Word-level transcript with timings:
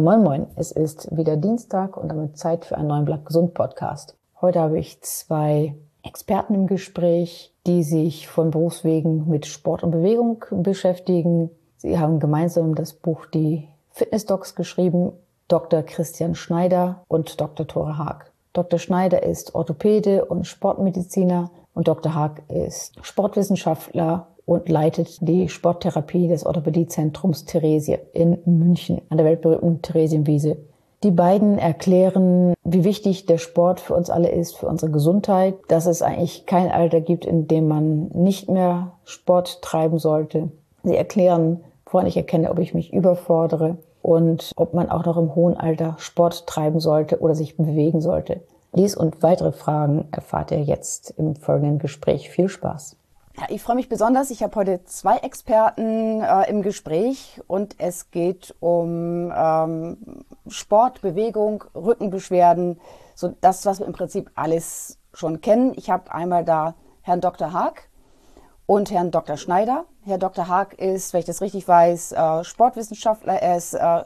Moin 0.00 0.22
Moin, 0.22 0.46
es 0.56 0.72
ist 0.72 1.14
wieder 1.14 1.36
Dienstag 1.36 1.98
und 1.98 2.08
damit 2.08 2.38
Zeit 2.38 2.64
für 2.64 2.78
einen 2.78 2.88
neuen 2.88 3.04
Blatt 3.04 3.26
Gesund 3.26 3.52
Podcast. 3.52 4.16
Heute 4.40 4.60
habe 4.60 4.78
ich 4.78 5.02
zwei 5.02 5.74
Experten 6.02 6.54
im 6.54 6.66
Gespräch, 6.66 7.52
die 7.66 7.82
sich 7.82 8.26
von 8.26 8.50
Berufswegen 8.50 9.28
mit 9.28 9.44
Sport 9.44 9.82
und 9.82 9.90
Bewegung 9.90 10.42
beschäftigen. 10.52 11.50
Sie 11.76 11.98
haben 11.98 12.18
gemeinsam 12.18 12.74
das 12.74 12.94
Buch 12.94 13.26
Die 13.26 13.68
Fitness 13.90 14.24
Docs 14.24 14.54
geschrieben, 14.54 15.12
Dr. 15.48 15.82
Christian 15.82 16.34
Schneider 16.34 17.04
und 17.06 17.38
Dr. 17.38 17.66
Tore 17.66 17.98
Haag. 17.98 18.32
Dr. 18.54 18.78
Schneider 18.78 19.22
ist 19.22 19.54
Orthopäde 19.54 20.24
und 20.24 20.46
Sportmediziner 20.46 21.50
und 21.74 21.88
Dr. 21.88 22.14
Haag 22.14 22.40
ist 22.48 22.94
Sportwissenschaftler 23.04 24.28
und 24.46 24.68
leitet 24.68 25.18
die 25.20 25.48
Sporttherapie 25.48 26.28
des 26.28 26.46
Orthopädiezentrums 26.46 27.44
Theresie 27.44 27.98
in 28.12 28.38
München 28.44 29.00
an 29.08 29.18
der 29.18 29.26
weltberühmten 29.26 29.82
Theresienwiese. 29.82 30.56
Die 31.02 31.10
beiden 31.10 31.58
erklären, 31.58 32.52
wie 32.62 32.84
wichtig 32.84 33.24
der 33.24 33.38
Sport 33.38 33.80
für 33.80 33.94
uns 33.94 34.10
alle 34.10 34.30
ist, 34.30 34.58
für 34.58 34.66
unsere 34.66 34.92
Gesundheit, 34.92 35.54
dass 35.68 35.86
es 35.86 36.02
eigentlich 36.02 36.44
kein 36.44 36.70
Alter 36.70 37.00
gibt, 37.00 37.24
in 37.24 37.48
dem 37.48 37.68
man 37.68 38.08
nicht 38.08 38.50
mehr 38.50 38.92
Sport 39.04 39.62
treiben 39.62 39.98
sollte. 39.98 40.50
Sie 40.82 40.96
erklären, 40.96 41.60
woran 41.86 42.06
ich 42.06 42.18
erkenne, 42.18 42.50
ob 42.50 42.58
ich 42.58 42.74
mich 42.74 42.92
überfordere 42.92 43.78
und 44.02 44.52
ob 44.56 44.74
man 44.74 44.90
auch 44.90 45.06
noch 45.06 45.16
im 45.16 45.34
hohen 45.34 45.56
Alter 45.56 45.96
Sport 45.98 46.46
treiben 46.46 46.80
sollte 46.80 47.20
oder 47.20 47.34
sich 47.34 47.56
bewegen 47.56 48.02
sollte. 48.02 48.42
Dies 48.74 48.94
und 48.94 49.22
weitere 49.22 49.52
Fragen 49.52 50.06
erfahrt 50.12 50.52
ihr 50.52 50.62
jetzt 50.62 51.14
im 51.16 51.34
folgenden 51.34 51.78
Gespräch. 51.78 52.28
Viel 52.28 52.48
Spaß! 52.48 52.96
Ja, 53.38 53.46
ich 53.48 53.62
freue 53.62 53.76
mich 53.76 53.88
besonders. 53.88 54.30
Ich 54.30 54.42
habe 54.42 54.56
heute 54.56 54.84
zwei 54.84 55.18
Experten 55.18 56.20
äh, 56.20 56.50
im 56.50 56.62
Gespräch 56.62 57.40
und 57.46 57.76
es 57.78 58.10
geht 58.10 58.54
um 58.58 59.32
ähm, 59.34 60.24
Sport, 60.48 61.00
Bewegung, 61.00 61.62
Rückenbeschwerden, 61.74 62.80
so 63.14 63.34
das, 63.40 63.64
was 63.66 63.78
wir 63.78 63.86
im 63.86 63.92
Prinzip 63.92 64.30
alles 64.34 64.98
schon 65.14 65.40
kennen. 65.40 65.74
Ich 65.76 65.90
habe 65.90 66.12
einmal 66.12 66.44
da 66.44 66.74
Herrn 67.02 67.20
Dr. 67.20 67.52
Haag 67.52 67.88
und 68.66 68.90
Herrn 68.90 69.12
Dr. 69.12 69.36
Schneider. 69.36 69.84
Herr 70.04 70.18
Dr. 70.18 70.48
Haag 70.48 70.74
ist, 70.74 71.12
wenn 71.12 71.20
ich 71.20 71.26
das 71.26 71.40
richtig 71.40 71.68
weiß, 71.68 72.12
äh, 72.12 72.44
Sportwissenschaftler. 72.44 73.34
Er 73.34 73.56
ist 73.56 73.74
äh, 73.74 74.02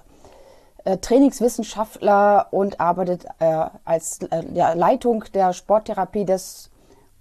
äh 0.84 0.98
Trainingswissenschaftler 0.98 2.48
und 2.50 2.78
arbeitet 2.78 3.24
äh, 3.38 3.66
als 3.84 4.18
äh, 4.30 4.44
ja, 4.52 4.74
Leitung 4.74 5.24
der 5.32 5.54
Sporttherapie 5.54 6.26
des 6.26 6.70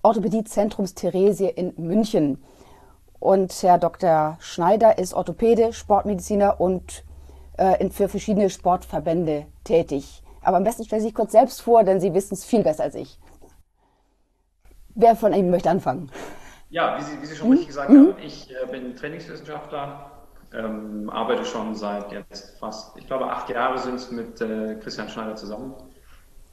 Orthopädiezentrums 0.03 0.93
Theresie 0.93 1.47
in 1.47 1.73
München. 1.77 2.43
Und 3.19 3.53
Herr 3.63 3.77
Dr. 3.77 4.37
Schneider 4.41 4.97
ist 4.97 5.13
Orthopäde, 5.13 5.71
Sportmediziner 5.71 6.59
und 6.59 7.05
äh, 7.57 7.89
für 7.89 8.09
verschiedene 8.09 8.49
Sportverbände 8.49 9.45
tätig. 9.63 10.21
Aber 10.41 10.57
am 10.57 10.65
besten 10.65 10.83
stellen 10.83 11.01
Sie 11.01 11.07
sich 11.07 11.15
kurz 11.15 11.31
selbst 11.31 11.61
vor, 11.61 11.85
denn 11.85 12.01
Sie 12.01 12.13
wissen 12.13 12.33
es 12.33 12.43
viel 12.43 12.63
besser 12.63 12.83
als 12.83 12.95
ich. 12.95 13.17
Wer 14.93 15.15
von 15.15 15.33
Ihnen 15.33 15.49
möchte 15.49 15.69
anfangen? 15.69 16.11
Ja, 16.69 16.97
wie 16.97 17.03
Sie, 17.03 17.21
wie 17.21 17.25
Sie 17.25 17.35
schon 17.35 17.47
mhm. 17.47 17.53
richtig 17.53 17.67
gesagt 17.69 17.89
haben, 17.89 18.15
ich 18.21 18.51
äh, 18.51 18.69
bin 18.69 18.95
Trainingswissenschaftler, 18.97 20.11
ähm, 20.53 21.09
arbeite 21.09 21.45
schon 21.45 21.75
seit 21.75 22.11
jetzt 22.11 22.57
fast, 22.59 22.97
ich 22.97 23.07
glaube, 23.07 23.31
acht 23.31 23.49
Jahre 23.49 23.79
sind 23.79 23.95
es 23.95 24.11
mit 24.11 24.41
äh, 24.41 24.75
Christian 24.75 25.07
Schneider 25.07 25.35
zusammen 25.35 25.75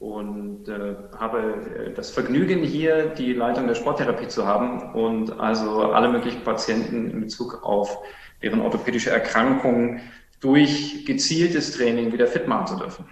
und 0.01 0.67
äh, 0.67 0.95
habe 1.19 1.37
äh, 1.77 1.93
das 1.93 2.09
Vergnügen, 2.09 2.63
hier 2.63 3.09
die 3.09 3.33
Leitung 3.33 3.67
der 3.67 3.75
Sporttherapie 3.75 4.27
zu 4.27 4.47
haben 4.47 4.93
und 4.93 5.39
also 5.39 5.91
alle 5.91 6.09
möglichen 6.09 6.43
Patienten 6.43 7.11
in 7.11 7.21
Bezug 7.21 7.63
auf 7.63 7.99
deren 8.41 8.61
orthopädische 8.61 9.11
Erkrankungen 9.11 10.01
durch 10.39 11.05
gezieltes 11.05 11.73
Training 11.73 12.11
wieder 12.11 12.25
fit 12.25 12.47
machen 12.47 12.65
zu 12.65 12.75
dürfen. 12.77 13.05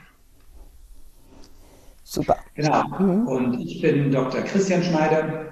Super. 2.03 2.37
Genau. 2.55 2.83
Mhm. 2.97 3.27
Und 3.27 3.59
ich 3.59 3.83
bin 3.83 4.11
Dr. 4.11 4.41
Christian 4.41 4.81
Schneider, 4.81 5.45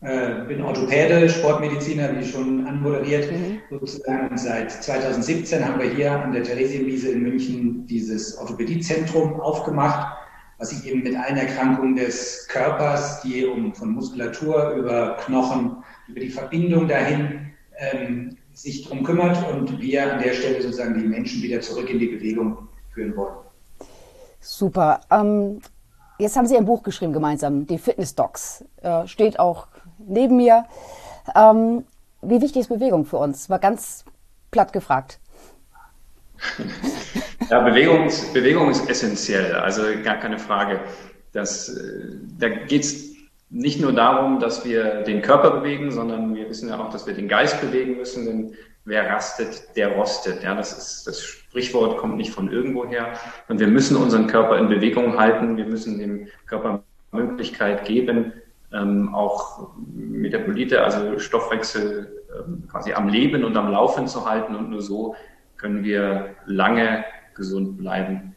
äh, 0.00 0.46
bin 0.48 0.62
Orthopäde, 0.62 1.28
Sportmediziner, 1.28 2.18
wie 2.18 2.24
schon 2.24 2.66
anmoderiert, 2.66 3.30
mhm. 3.30 3.58
sozusagen. 3.68 4.34
Seit 4.38 4.72
2017 4.72 5.62
haben 5.62 5.78
wir 5.78 5.90
hier 5.90 6.12
an 6.12 6.32
der 6.32 6.42
Theresienwiese 6.42 7.10
in 7.10 7.22
München 7.22 7.86
dieses 7.86 8.38
Orthopädiezentrum 8.38 9.38
aufgemacht 9.42 10.19
was 10.60 10.70
sich 10.70 10.86
eben 10.86 11.02
mit 11.02 11.16
allen 11.16 11.38
Erkrankungen 11.38 11.96
des 11.96 12.46
Körpers, 12.48 13.22
die 13.22 13.46
um 13.46 13.74
von 13.74 13.92
Muskulatur 13.92 14.72
über 14.72 15.16
Knochen, 15.16 15.82
über 16.06 16.20
die 16.20 16.28
Verbindung 16.28 16.86
dahin 16.86 17.52
ähm, 17.78 18.36
sich 18.52 18.84
darum 18.84 19.02
kümmert 19.02 19.38
und 19.50 19.80
wir 19.80 20.12
an 20.12 20.22
der 20.22 20.34
Stelle 20.34 20.60
sozusagen 20.60 21.00
die 21.00 21.08
Menschen 21.08 21.42
wieder 21.42 21.62
zurück 21.62 21.88
in 21.88 21.98
die 21.98 22.08
Bewegung 22.08 22.68
führen 22.92 23.16
wollen. 23.16 23.36
Super. 24.40 25.00
Ähm, 25.10 25.60
jetzt 26.18 26.36
haben 26.36 26.46
Sie 26.46 26.58
ein 26.58 26.66
Buch 26.66 26.82
geschrieben 26.82 27.14
gemeinsam, 27.14 27.66
die 27.66 27.78
Fitness 27.78 28.14
Docs. 28.14 28.64
Äh, 28.82 29.06
steht 29.06 29.38
auch 29.38 29.66
neben 29.98 30.36
mir. 30.36 30.66
Ähm, 31.34 31.84
wie 32.20 32.42
wichtig 32.42 32.62
ist 32.62 32.68
Bewegung 32.68 33.06
für 33.06 33.16
uns? 33.16 33.48
War 33.48 33.60
ganz 33.60 34.04
platt 34.50 34.74
gefragt. 34.74 35.20
Ja, 37.50 37.58
Bewegung, 37.58 38.08
Bewegung 38.32 38.70
ist 38.70 38.88
essentiell, 38.88 39.54
also 39.54 39.82
gar 40.04 40.18
keine 40.18 40.38
Frage. 40.38 40.78
Das, 41.32 41.68
äh, 41.68 42.16
da 42.38 42.48
geht 42.48 42.82
es 42.82 43.16
nicht 43.48 43.80
nur 43.80 43.92
darum, 43.92 44.38
dass 44.38 44.64
wir 44.64 45.02
den 45.02 45.20
Körper 45.20 45.50
bewegen, 45.58 45.90
sondern 45.90 46.32
wir 46.36 46.48
wissen 46.48 46.68
ja 46.68 46.78
auch, 46.78 46.90
dass 46.90 47.08
wir 47.08 47.14
den 47.14 47.26
Geist 47.26 47.60
bewegen 47.60 47.96
müssen, 47.96 48.24
denn 48.24 48.54
wer 48.84 49.10
rastet, 49.10 49.76
der 49.76 49.96
rostet. 49.96 50.44
Ja, 50.44 50.54
das 50.54 50.78
ist, 50.78 51.08
das 51.08 51.20
Sprichwort 51.24 51.98
kommt 51.98 52.16
nicht 52.16 52.30
von 52.32 52.52
irgendwoher. 52.52 53.14
Und 53.48 53.58
wir 53.58 53.66
müssen 53.66 53.96
unseren 53.96 54.28
Körper 54.28 54.56
in 54.56 54.68
Bewegung 54.68 55.18
halten. 55.18 55.56
Wir 55.56 55.66
müssen 55.66 55.98
dem 55.98 56.28
Körper 56.46 56.84
Möglichkeit 57.10 57.84
geben, 57.84 58.32
ähm, 58.72 59.12
auch 59.12 59.70
Metabolite, 59.92 60.84
also 60.84 61.18
Stoffwechsel 61.18 62.22
ähm, 62.32 62.68
quasi 62.70 62.92
am 62.92 63.08
Leben 63.08 63.42
und 63.42 63.56
am 63.56 63.72
Laufen 63.72 64.06
zu 64.06 64.30
halten. 64.30 64.54
Und 64.54 64.70
nur 64.70 64.82
so 64.82 65.16
können 65.56 65.82
wir 65.82 66.36
lange 66.46 67.04
gesund 67.40 67.78
bleiben. 67.78 68.36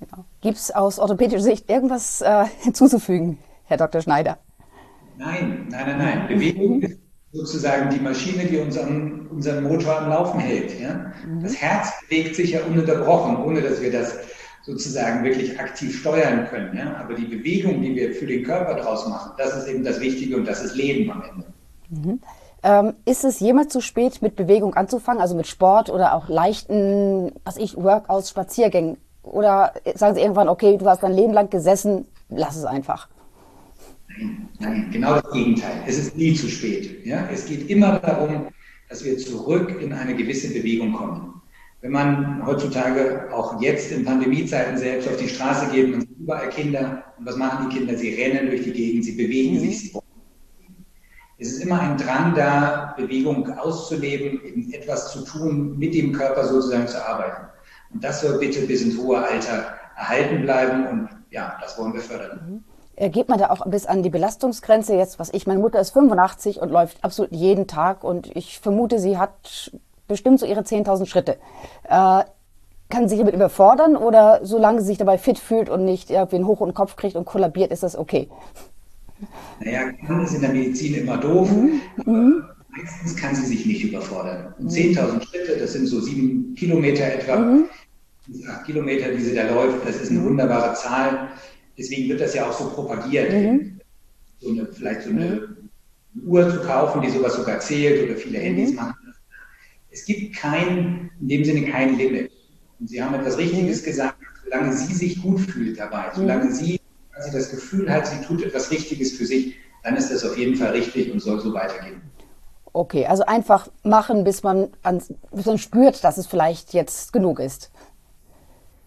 Genau. 0.00 0.24
Gibt 0.42 0.58
es 0.58 0.70
aus 0.70 0.98
orthopädischer 0.98 1.42
Sicht 1.42 1.70
irgendwas 1.70 2.20
äh, 2.20 2.44
hinzuzufügen, 2.60 3.38
Herr 3.64 3.78
Dr. 3.78 4.00
Schneider? 4.02 4.38
Nein, 5.16 5.66
nein, 5.70 5.86
nein, 5.86 5.98
nein. 5.98 6.28
Bewegung 6.28 6.82
ist 6.82 6.98
sozusagen 7.32 7.90
die 7.90 8.00
Maschine, 8.00 8.44
die 8.44 8.58
unseren, 8.58 9.26
unseren 9.28 9.64
Motor 9.64 10.00
am 10.00 10.10
Laufen 10.10 10.40
hält. 10.40 10.78
Ja? 10.80 11.12
Mhm. 11.26 11.42
Das 11.42 11.56
Herz 11.56 11.92
bewegt 12.08 12.36
sich 12.36 12.50
ja 12.52 12.64
ununterbrochen, 12.64 13.36
ohne 13.36 13.60
dass 13.60 13.80
wir 13.80 13.90
das 13.90 14.16
sozusagen 14.64 15.24
wirklich 15.24 15.58
aktiv 15.58 15.98
steuern 15.98 16.46
können. 16.48 16.76
Ja? 16.76 16.96
Aber 16.96 17.14
die 17.14 17.24
Bewegung, 17.24 17.82
die 17.82 17.94
wir 17.94 18.14
für 18.14 18.26
den 18.26 18.44
Körper 18.44 18.74
draus 18.74 19.08
machen, 19.08 19.32
das 19.38 19.56
ist 19.56 19.68
eben 19.68 19.84
das 19.84 20.00
Wichtige 20.00 20.36
und 20.36 20.46
das 20.46 20.62
ist 20.62 20.76
Leben 20.76 21.10
am 21.10 21.22
Ende. 21.22 21.46
Mhm. 21.90 22.20
Ähm, 22.62 22.94
ist 23.04 23.24
es 23.24 23.40
jemals 23.40 23.72
zu 23.72 23.80
spät, 23.80 24.20
mit 24.20 24.34
Bewegung 24.34 24.74
anzufangen, 24.74 25.20
also 25.20 25.36
mit 25.36 25.46
Sport 25.46 25.90
oder 25.90 26.14
auch 26.14 26.28
leichten, 26.28 27.32
was 27.44 27.56
ich, 27.56 27.76
Workouts, 27.76 28.30
Spaziergängen? 28.30 28.96
Oder 29.22 29.72
sagen 29.94 30.14
Sie 30.14 30.20
irgendwann, 30.20 30.48
okay, 30.48 30.76
du 30.76 30.86
hast 30.86 31.02
dein 31.02 31.12
Leben 31.12 31.32
lang 31.32 31.50
gesessen, 31.50 32.06
lass 32.28 32.56
es 32.56 32.64
einfach? 32.64 33.08
Nein, 34.58 34.88
genau 34.92 35.20
das 35.20 35.30
Gegenteil. 35.30 35.82
Es 35.86 35.98
ist 35.98 36.16
nie 36.16 36.34
zu 36.34 36.48
spät. 36.48 37.04
Ja? 37.06 37.28
Es 37.32 37.46
geht 37.46 37.70
immer 37.70 37.98
darum, 37.98 38.48
dass 38.88 39.04
wir 39.04 39.16
zurück 39.18 39.80
in 39.80 39.92
eine 39.92 40.16
gewisse 40.16 40.52
Bewegung 40.52 40.92
kommen. 40.92 41.40
Wenn 41.80 41.92
man 41.92 42.44
heutzutage 42.44 43.28
auch 43.32 43.60
jetzt 43.60 43.92
in 43.92 44.04
Pandemiezeiten 44.04 44.76
selbst 44.76 45.08
auf 45.08 45.16
die 45.16 45.28
Straße 45.28 45.70
geht, 45.70 45.90
man 45.90 46.00
sieht 46.00 46.18
überall 46.18 46.48
Kinder. 46.48 47.04
Und 47.16 47.26
was 47.26 47.36
machen 47.36 47.68
die 47.68 47.76
Kinder? 47.76 47.96
Sie 47.96 48.14
rennen 48.14 48.48
durch 48.48 48.64
die 48.64 48.72
Gegend, 48.72 49.04
sie 49.04 49.12
bewegen 49.12 49.56
mhm. 49.56 49.60
sich, 49.60 49.80
sie 49.80 49.98
es 51.38 51.52
ist 51.52 51.62
immer 51.62 51.80
ein 51.80 51.96
Drang 51.96 52.34
da, 52.34 52.94
Bewegung 52.96 53.56
auszuleben, 53.58 54.44
eben 54.44 54.72
etwas 54.72 55.12
zu 55.12 55.20
tun, 55.24 55.78
mit 55.78 55.94
dem 55.94 56.12
Körper 56.12 56.44
sozusagen 56.44 56.88
zu 56.88 57.04
arbeiten. 57.06 57.46
Und 57.94 58.02
das 58.02 58.20
soll 58.20 58.38
bitte 58.38 58.62
bis 58.62 58.82
ins 58.82 58.98
hohe 58.98 59.18
Alter 59.18 59.66
erhalten 59.96 60.42
bleiben 60.42 60.86
und 60.88 61.08
ja, 61.30 61.56
das 61.60 61.78
wollen 61.78 61.94
wir 61.94 62.00
fördern. 62.00 62.62
Mhm. 62.96 63.12
Geht 63.12 63.28
man 63.28 63.38
da 63.38 63.50
auch 63.50 63.64
bis 63.66 63.86
an 63.86 64.02
die 64.02 64.10
Belastungsgrenze 64.10 64.96
jetzt, 64.96 65.20
was 65.20 65.32
ich, 65.32 65.46
meine 65.46 65.60
Mutter 65.60 65.78
ist 65.78 65.90
85 65.90 66.60
und 66.60 66.70
läuft 66.70 67.04
absolut 67.04 67.30
jeden 67.30 67.68
Tag 67.68 68.02
und 68.02 68.34
ich 68.36 68.58
vermute, 68.58 68.98
sie 68.98 69.18
hat 69.18 69.70
bestimmt 70.08 70.40
so 70.40 70.46
ihre 70.46 70.62
10.000 70.62 71.06
Schritte. 71.06 71.36
Äh, 71.84 72.24
kann 72.88 73.02
sie 73.02 73.10
sich 73.10 73.18
damit 73.18 73.34
überfordern 73.34 73.96
oder 73.96 74.40
solange 74.42 74.80
sie 74.80 74.88
sich 74.88 74.98
dabei 74.98 75.18
fit 75.18 75.38
fühlt 75.38 75.68
und 75.68 75.84
nicht 75.84 76.10
irgendwie 76.10 76.36
einen 76.36 76.46
hoch 76.46 76.60
und 76.60 76.74
Kopf 76.74 76.96
kriegt 76.96 77.14
und 77.14 77.26
kollabiert, 77.26 77.70
ist 77.70 77.84
das 77.84 77.96
okay? 77.96 78.28
Naja, 79.60 79.92
kann 80.06 80.24
ist 80.24 80.34
in 80.34 80.40
der 80.40 80.52
Medizin 80.52 80.94
immer 80.94 81.16
doof, 81.16 81.50
mhm. 81.50 81.80
aber 81.96 82.56
meistens 82.70 83.16
kann 83.16 83.34
sie 83.34 83.46
sich 83.46 83.66
nicht 83.66 83.84
überfordern. 83.84 84.54
Und 84.58 84.70
10.000 84.70 85.12
mhm. 85.12 85.22
Schritte, 85.22 85.56
das 85.58 85.72
sind 85.72 85.86
so 85.86 86.00
sieben 86.00 86.54
Kilometer 86.54 87.04
etwa, 87.04 87.36
mhm. 87.36 87.64
acht 88.48 88.64
Kilometer, 88.66 89.12
die 89.12 89.22
sie 89.22 89.34
da 89.34 89.52
läuft, 89.52 89.86
das 89.86 90.00
ist 90.00 90.10
eine 90.10 90.20
mhm. 90.20 90.24
wunderbare 90.26 90.74
Zahl. 90.74 91.28
Deswegen 91.76 92.08
wird 92.08 92.20
das 92.20 92.34
ja 92.34 92.48
auch 92.48 92.52
so 92.52 92.70
propagiert, 92.70 93.32
mhm. 93.32 93.80
so 94.38 94.50
eine, 94.50 94.66
vielleicht 94.66 95.02
so 95.02 95.10
eine 95.10 95.56
Uhr 96.24 96.50
zu 96.50 96.60
kaufen, 96.60 97.02
die 97.02 97.10
sowas 97.10 97.34
sogar 97.34 97.60
zählt 97.60 98.08
oder 98.08 98.16
viele 98.16 98.38
Handys 98.38 98.74
machen. 98.74 98.94
Es 99.90 100.04
gibt 100.04 100.36
kein, 100.36 101.10
in 101.20 101.28
dem 101.28 101.44
Sinne 101.44 101.70
kein 101.70 101.96
Limit. 101.96 102.30
Und 102.78 102.88
Sie 102.88 103.02
haben 103.02 103.14
etwas 103.14 103.38
Richtiges 103.38 103.82
mhm. 103.82 103.86
gesagt, 103.86 104.18
solange 104.44 104.72
sie 104.72 104.94
sich 104.94 105.22
gut 105.22 105.40
fühlt 105.40 105.78
dabei, 105.78 106.10
solange 106.14 106.46
mhm. 106.46 106.52
Sie, 107.18 107.30
sie 107.30 107.36
das 107.36 107.50
Gefühl 107.50 107.92
hat, 107.92 108.06
sie 108.06 108.20
tut 108.24 108.42
etwas 108.42 108.70
Richtiges 108.70 109.12
für 109.12 109.26
sich, 109.26 109.56
dann 109.82 109.96
ist 109.96 110.12
das 110.12 110.24
auf 110.24 110.36
jeden 110.36 110.56
Fall 110.56 110.72
richtig 110.72 111.12
und 111.12 111.20
soll 111.20 111.40
so 111.40 111.52
weitergehen. 111.54 112.02
Okay, 112.72 113.06
also 113.06 113.24
einfach 113.24 113.68
machen, 113.82 114.24
bis 114.24 114.42
man, 114.42 114.68
ans, 114.82 115.12
bis 115.32 115.46
man 115.46 115.58
spürt, 115.58 116.04
dass 116.04 116.18
es 116.18 116.26
vielleicht 116.26 116.74
jetzt 116.74 117.12
genug 117.12 117.40
ist. 117.40 117.70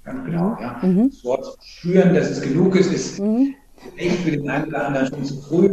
Ganz 0.03 0.25
genau, 0.25 0.57
ja. 0.59 0.79
Mhm. 0.81 1.09
Das 1.09 1.23
Wort 1.23 1.57
spüren, 1.63 2.13
dass 2.13 2.29
es 2.29 2.41
genug 2.41 2.75
ist, 2.75 2.91
ist 2.91 3.19
mhm. 3.19 3.55
echt 3.97 4.19
für 4.19 4.31
den 4.31 4.49
einen 4.49 4.67
oder 4.67 4.87
anderen 4.87 5.07
schon 5.07 5.25
zu 5.25 5.41
früh. 5.41 5.67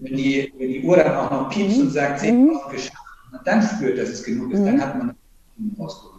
Wenn 0.00 0.16
die, 0.16 0.52
wenn 0.58 0.68
die 0.68 0.82
Uhr 0.84 0.96
dann 0.96 1.16
auch 1.16 1.30
noch 1.30 1.50
piepst 1.50 1.78
mhm. 1.78 1.82
und 1.84 1.90
sagt, 1.90 2.20
10.000 2.20 2.32
mhm. 2.32 2.58
geschafft, 2.70 2.96
und 3.32 3.46
dann 3.46 3.62
spürt, 3.62 3.98
dass 3.98 4.10
es 4.10 4.22
genug 4.22 4.52
ist, 4.52 4.64
dann 4.64 4.76
mhm. 4.76 4.80
hat 4.80 4.98
man 4.98 5.16
rausgeholt. 5.78 6.12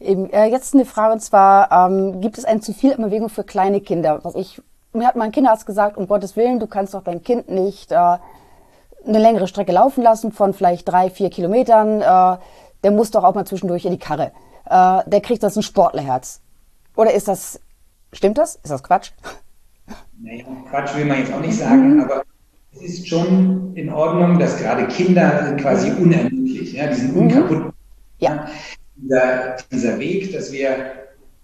Eben, 0.00 0.30
äh, 0.30 0.46
jetzt 0.46 0.74
eine 0.74 0.84
Frage 0.84 1.14
und 1.14 1.20
zwar, 1.20 1.72
ähm, 1.72 2.20
gibt 2.20 2.38
es 2.38 2.44
eine 2.44 2.60
zu 2.60 2.72
viel 2.72 2.96
Bewegung 2.96 3.28
für 3.28 3.44
kleine 3.44 3.80
Kinder? 3.80 4.20
Was 4.22 4.34
ich, 4.34 4.60
mir 4.94 5.06
hat 5.06 5.16
mein 5.16 5.32
Kinderarzt 5.32 5.66
gesagt, 5.66 5.96
um 5.96 6.06
Gottes 6.06 6.36
Willen, 6.36 6.60
du 6.60 6.66
kannst 6.66 6.94
doch 6.94 7.02
dein 7.02 7.22
Kind 7.22 7.50
nicht 7.50 7.92
äh, 7.92 7.96
eine 7.96 9.18
längere 9.18 9.46
Strecke 9.46 9.72
laufen 9.72 10.02
lassen 10.02 10.32
von 10.32 10.54
vielleicht 10.54 10.88
drei, 10.88 11.10
vier 11.10 11.30
Kilometern. 11.30 12.00
Äh, 12.00 12.38
der 12.82 12.90
muss 12.90 13.10
doch 13.10 13.24
auch 13.24 13.34
mal 13.34 13.46
zwischendurch 13.46 13.84
in 13.84 13.92
die 13.92 13.98
Karre. 13.98 14.32
Äh, 14.66 15.08
der 15.08 15.20
kriegt 15.20 15.42
das 15.42 15.56
ein 15.56 15.62
Sportlerherz. 15.62 16.40
Oder 16.96 17.12
ist 17.12 17.28
das, 17.28 17.60
stimmt 18.12 18.38
das? 18.38 18.56
Ist 18.56 18.70
das 18.70 18.82
Quatsch? 18.82 19.10
Naja, 20.20 20.44
Quatsch 20.70 20.96
will 20.96 21.04
man 21.04 21.18
jetzt 21.18 21.32
auch 21.32 21.40
nicht 21.40 21.58
sagen, 21.58 21.96
mhm. 21.96 22.02
aber 22.02 22.22
es 22.72 22.82
ist 22.82 23.08
schon 23.08 23.74
in 23.74 23.92
Ordnung, 23.92 24.38
dass 24.38 24.56
gerade 24.56 24.86
Kinder 24.88 25.54
quasi 25.56 25.90
unermüdlich, 25.90 26.72
ja, 26.72 26.86
die 26.86 26.94
sind 26.94 27.14
mhm. 27.14 27.22
unkaputt. 27.22 27.74
Ja 28.18 28.46
dieser, 28.96 29.56
dieser 29.70 29.98
Weg, 29.98 30.32
dass 30.32 30.52
wir 30.52 30.92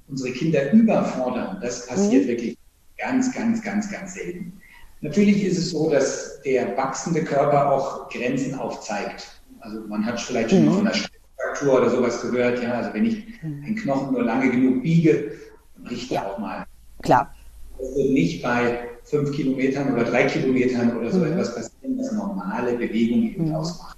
unsere 0.09 0.33
Kinder 0.33 0.73
überfordern, 0.73 1.59
das 1.61 1.87
passiert 1.87 2.25
mhm. 2.25 2.29
wirklich 2.29 2.59
ganz, 3.01 3.35
ganz, 3.35 3.63
ganz, 3.63 3.91
ganz 3.91 4.15
selten. 4.15 4.53
Natürlich 5.01 5.45
ist 5.45 5.59
es 5.59 5.71
so, 5.71 5.91
dass 5.91 6.43
der 6.43 6.77
wachsende 6.77 7.25
Körper 7.25 7.73
auch 7.73 8.09
Grenzen 8.11 8.55
aufzeigt. 8.55 9.41
Also 9.61 9.81
man 9.89 10.05
hat 10.05 10.21
vielleicht 10.21 10.51
schon 10.51 10.61
mhm. 10.61 10.67
mal 10.67 10.75
von 10.75 10.85
der 10.85 10.95
Fraktur 11.37 11.81
oder 11.81 11.91
sowas 11.91 12.21
gehört. 12.21 12.63
Ja, 12.63 12.73
also 12.75 12.93
wenn 12.93 13.07
ich 13.07 13.25
mhm. 13.43 13.65
den 13.65 13.77
Knochen 13.77 14.13
nur 14.13 14.23
lange 14.23 14.51
genug 14.51 14.83
biege, 14.83 15.33
dann 15.75 15.85
bricht 15.85 16.13
er 16.13 16.31
auch 16.31 16.39
mal. 16.39 16.67
Klar. 17.03 17.35
Das 17.79 17.97
wird 17.97 18.11
nicht 18.11 18.43
bei 18.43 18.89
fünf 19.05 19.33
Kilometern 19.33 19.93
oder 19.93 20.05
drei 20.05 20.25
Kilometern 20.25 20.97
oder 20.97 21.11
so 21.11 21.19
mhm. 21.19 21.33
etwas 21.33 21.55
passieren, 21.55 21.99
was 21.99 22.13
normale 22.13 22.75
Bewegung 22.75 23.23
eben 23.23 23.49
mhm. 23.49 23.55
ausmacht. 23.55 23.97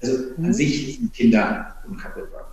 Also 0.00 0.16
an 0.36 0.46
mhm. 0.46 0.52
sich 0.52 0.96
sind 0.96 1.12
Kinder 1.12 1.74
unkaputtbar. 1.88 2.44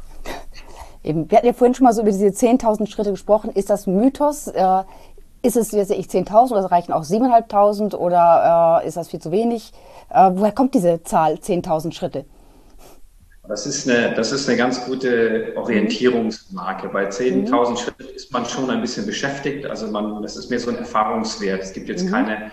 Eben, 1.03 1.29
wir 1.29 1.37
hatten 1.37 1.47
ja 1.47 1.53
vorhin 1.53 1.73
schon 1.73 1.85
mal 1.85 1.93
so 1.93 2.01
über 2.01 2.11
diese 2.11 2.27
10.000 2.27 2.87
Schritte 2.87 3.11
gesprochen. 3.11 3.51
Ist 3.51 3.71
das 3.71 3.87
Mythos? 3.87 4.47
Äh, 4.47 4.83
ist 5.43 5.55
es 5.55 5.71
jetzt 5.71 5.91
ich 5.91 6.07
10.000 6.07 6.51
oder 6.51 6.71
reichen 6.71 6.93
auch 6.93 7.03
7.500 7.03 7.95
oder 7.95 8.81
äh, 8.83 8.87
ist 8.87 8.97
das 8.97 9.09
viel 9.09 9.19
zu 9.19 9.31
wenig? 9.31 9.71
Äh, 10.09 10.31
woher 10.33 10.51
kommt 10.51 10.73
diese 10.73 11.03
Zahl 11.03 11.35
10.000 11.35 11.93
Schritte? 11.93 12.25
Das 13.47 13.65
ist, 13.65 13.89
eine, 13.89 14.13
das 14.13 14.31
ist 14.31 14.47
eine 14.47 14.57
ganz 14.57 14.85
gute 14.85 15.53
Orientierungsmarke. 15.55 16.89
Bei 16.89 17.09
10.000 17.09 17.69
mhm. 17.71 17.77
Schritten 17.77 18.03
ist 18.15 18.31
man 18.31 18.45
schon 18.45 18.69
ein 18.69 18.81
bisschen 18.81 19.05
beschäftigt. 19.05 19.65
Also 19.65 19.87
man, 19.87 20.21
das 20.21 20.37
ist 20.37 20.49
mehr 20.49 20.59
so 20.59 20.69
ein 20.69 20.77
Erfahrungswert. 20.77 21.61
Es 21.61 21.73
gibt 21.73 21.89
jetzt 21.89 22.05
mhm. 22.05 22.11
keine 22.11 22.51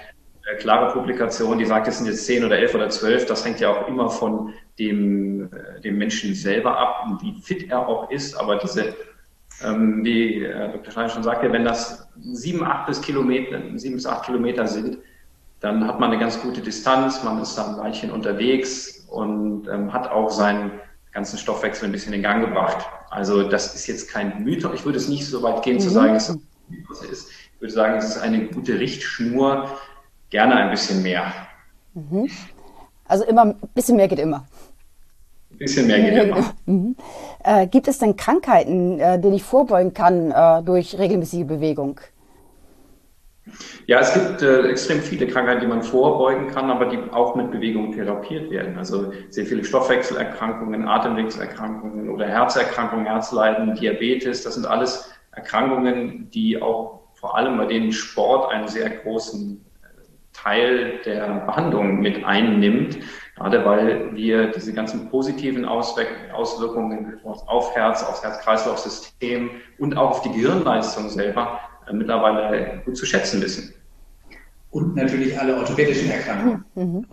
äh, 0.51 0.57
klare 0.59 0.93
Publikation, 0.93 1.59
die 1.59 1.67
sagt, 1.67 1.89
es 1.89 1.99
sind 1.99 2.07
jetzt 2.07 2.25
10 2.25 2.45
oder 2.45 2.59
11 2.59 2.75
oder 2.75 2.89
12. 2.89 3.27
Das 3.27 3.45
hängt 3.45 3.61
ja 3.61 3.71
auch 3.71 3.87
immer 3.87 4.09
von 4.09 4.55
dem, 4.79 5.53
äh, 5.53 5.81
dem 5.83 5.99
Menschen 5.99 6.35
selber 6.35 6.79
ab, 6.79 7.19
wie 7.21 7.39
fit 7.43 7.71
er 7.71 7.87
auch 7.87 8.11
ist. 8.11 8.35
Aber 8.35 8.57
diese, 8.57 8.95
ähm, 9.63 10.05
wie 10.05 10.45
äh, 10.45 10.73
Dr. 10.73 10.93
Stein 10.93 11.11
schon 11.11 11.23
sagte, 11.23 11.53
wenn 11.53 11.65
das 11.65 12.09
sieben, 12.21 12.65
acht 12.65 12.87
bis 12.87 13.01
Kilometer, 13.01 13.61
sieben 13.77 13.97
bis 13.97 14.07
acht 14.07 14.25
Kilometer 14.25 14.67
sind, 14.67 14.99
dann 15.61 15.87
hat 15.87 15.99
man 15.99 16.11
eine 16.11 16.21
ganz 16.21 16.41
gute 16.41 16.61
Distanz, 16.61 17.23
man 17.25 17.41
ist 17.43 17.57
dann 17.57 17.75
ein 17.75 17.81
Weilchen 17.81 18.11
unterwegs 18.11 19.07
und 19.09 19.67
ähm, 19.69 19.93
hat 19.93 20.11
auch 20.11 20.31
seinen 20.31 20.71
ganzen 21.13 21.39
Stoffwechsel 21.39 21.89
ein 21.89 21.93
bisschen 21.93 22.13
in 22.13 22.23
Gang 22.23 22.45
gebracht. 22.45 22.87
Also 23.11 23.49
das 23.49 23.75
ist 23.75 23.87
jetzt 23.87 24.09
kein 24.09 24.45
Mythos. 24.45 24.73
Ich 24.75 24.85
würde 24.85 24.99
es 24.99 25.09
nicht 25.09 25.27
so 25.27 25.43
weit 25.43 25.63
gehen 25.63 25.77
mhm. 25.77 25.81
zu 25.81 25.91
sagen, 25.91 26.15
dass 26.15 26.29
es 26.29 26.37
ein 26.37 26.43
Mythos 26.69 27.05
ist. 27.05 27.31
Ich 27.31 27.61
würde 27.61 27.75
sagen, 27.75 27.97
es 27.97 28.05
ist 28.05 28.19
eine 28.19 28.47
gute 28.47 28.79
Richtschnur, 28.79 29.69
gerne 30.31 30.55
ein 30.57 30.71
bisschen 30.71 31.03
mehr. 31.03 31.33
Mhm. 31.95 32.31
Also 33.07 33.25
immer 33.25 33.47
ein 33.47 33.57
bisschen 33.75 33.97
mehr 33.97 34.07
geht 34.07 34.21
immer. 34.21 34.47
Bisschen 35.59 35.87
mehr 35.87 36.25
immer. 36.25 36.55
Mhm. 36.67 36.97
Äh, 37.45 37.67
gibt 37.67 37.89
es 37.89 37.99
denn 37.99 38.17
Krankheiten, 38.17 39.01
äh, 39.01 39.19
denen 39.19 39.35
ich 39.35 39.43
vorbeugen 39.43 39.95
kann 39.95 40.31
äh, 40.31 40.63
durch 40.63 40.99
regelmäßige 40.99 41.47
Bewegung? 41.47 42.01
Ja, 43.87 44.01
es 44.01 44.13
gibt 44.13 44.43
äh, 44.43 44.69
extrem 44.69 45.01
viele 45.01 45.27
Krankheiten, 45.27 45.61
die 45.61 45.67
man 45.67 45.83
vorbeugen 45.83 46.49
kann, 46.49 46.71
aber 46.71 46.87
die 46.87 46.99
auch 47.11 47.35
mit 47.35 47.51
Bewegung 47.51 47.93
therapiert 47.93 48.51
werden. 48.51 48.77
Also 48.77 49.13
sehr 49.31 49.47
viele 49.47 49.65
Stoffwechselerkrankungen, 49.65 50.87
Atemwegserkrankungen 50.87 52.11
oder 52.11 52.27
Herzerkrankungen, 52.27 53.07
Herzleiden, 53.07 53.75
Diabetes, 53.75 54.43
das 54.43 54.55
sind 54.55 54.67
alles 54.67 55.11
Erkrankungen, 55.33 56.31
die 56.31 56.61
auch 56.61 57.01
vor 57.15 57.37
allem 57.37 57.57
bei 57.57 57.67
denen 57.67 57.93
Sport 57.93 58.53
einen 58.53 58.69
sehr 58.69 58.91
großen 58.91 59.65
Teil 60.33 61.01
der 61.05 61.45
Behandlung 61.47 62.01
mit 62.01 62.25
einnimmt, 62.25 62.99
gerade 63.39 63.65
weil 63.65 64.15
wir 64.15 64.51
diese 64.51 64.73
ganzen 64.73 65.09
positiven 65.11 65.65
Auswirkungen 65.65 67.21
auf 67.25 67.75
Herz, 67.75 68.03
aufs 68.03 68.23
Herz-Kreislauf-System 68.23 69.51
und 69.79 69.97
auch 69.97 70.11
auf 70.11 70.23
die 70.23 70.33
Gehirnleistung 70.33 71.09
selber 71.09 71.61
äh, 71.87 71.93
mittlerweile 71.93 72.83
gut 72.85 72.97
zu 72.97 73.07
schätzen 73.07 73.41
wissen. 73.41 73.73
Und 74.71 74.97
natürlich 74.97 75.39
alle 75.39 75.57
orthopädischen 75.57 76.11
Erkrankungen. 76.11 76.65
Mhm. 76.75 77.07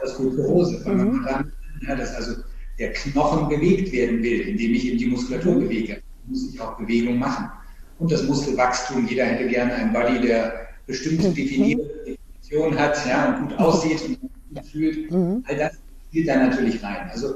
Das 0.00 0.20
Osteoporose, 0.20 0.84
weil 0.84 0.94
mhm. 0.94 1.22
man 1.22 1.52
ja, 1.88 1.96
dass 1.96 2.14
also 2.14 2.42
der 2.78 2.92
Knochen 2.92 3.48
bewegt 3.48 3.92
werden 3.92 4.22
will, 4.22 4.40
indem 4.42 4.74
ich 4.74 4.86
eben 4.86 4.98
die 4.98 5.06
Muskulatur 5.06 5.54
mhm. 5.54 5.60
bewege, 5.60 6.02
muss 6.26 6.52
ich 6.52 6.60
auch 6.60 6.76
Bewegung 6.76 7.18
machen. 7.18 7.50
Und 7.98 8.12
das 8.12 8.22
Muskelwachstum, 8.24 9.06
jeder 9.06 9.24
hätte 9.24 9.48
gerne 9.48 9.72
einen 9.74 9.92
Body, 9.92 10.20
der 10.20 10.68
bestimmte 10.86 11.28
mhm. 11.28 11.34
definierte 11.34 12.16
Position 12.36 12.78
hat 12.78 13.06
ja, 13.06 13.36
und 13.36 13.48
gut 13.48 13.58
aussieht 13.58 14.02
und 14.02 14.30
gut 14.54 14.64
fühlt. 14.64 15.10
Mhm. 15.10 15.44
All 15.48 15.56
das 15.56 15.72
spielt 16.08 16.28
da 16.28 16.36
natürlich 16.36 16.82
rein. 16.82 17.10
Also 17.10 17.34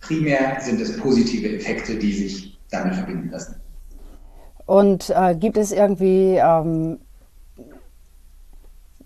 primär 0.00 0.58
sind 0.60 0.80
es 0.80 0.96
positive 0.98 1.56
Effekte, 1.56 1.96
die 1.96 2.12
sich 2.12 2.58
damit 2.70 2.94
verbinden 2.94 3.30
lassen. 3.30 3.56
Und 4.66 5.10
äh, 5.10 5.34
gibt 5.34 5.56
es 5.56 5.72
irgendwie 5.72 6.36
ähm, 6.36 6.98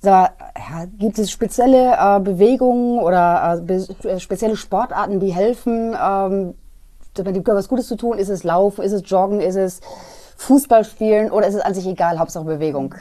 da, 0.00 0.30
ja, 0.56 0.87
gibt 0.99 1.18
es 1.18 1.30
spezielle 1.30 1.97
äh, 1.99 2.20
Bewegungen 2.20 3.00
oder 3.00 3.64
äh, 3.68 4.08
äh 4.08 4.20
spezielle 4.20 4.56
Sportarten, 4.56 5.20
die 5.20 5.32
helfen, 5.32 5.97
ähm, 6.00 6.54
mit 7.16 7.35
dem 7.35 7.42
Körper 7.42 7.58
was 7.58 7.68
Gutes 7.68 7.88
zu 7.88 7.97
tun? 7.97 8.16
Ist 8.16 8.28
es 8.28 8.44
Laufen, 8.44 8.85
ist 8.85 8.92
es 8.92 9.02
Joggen, 9.04 9.40
ist 9.40 9.56
es 9.56 9.80
Fußball 10.37 10.85
spielen 10.85 11.32
oder 11.32 11.49
ist 11.49 11.54
es 11.54 11.61
an 11.61 11.75
sich 11.75 11.87
egal, 11.87 12.18
Hauptsache 12.18 12.44
Bewegung? 12.44 12.94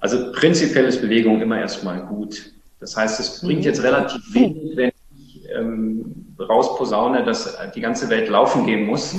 Also 0.00 0.32
prinzipiell 0.32 0.86
ist 0.86 1.00
Bewegung 1.00 1.40
immer 1.40 1.60
erstmal 1.60 2.04
gut. 2.04 2.52
Das 2.80 2.96
heißt, 2.96 3.20
es 3.20 3.40
bringt 3.40 3.64
jetzt 3.64 3.82
relativ 3.82 4.22
wenig, 4.34 4.76
wenn 4.76 4.92
ich 5.16 5.48
ähm, 5.50 6.34
rausposaune, 6.38 7.24
dass 7.24 7.56
die 7.74 7.80
ganze 7.80 8.10
Welt 8.10 8.28
laufen 8.28 8.66
gehen 8.66 8.86
muss, 8.86 9.16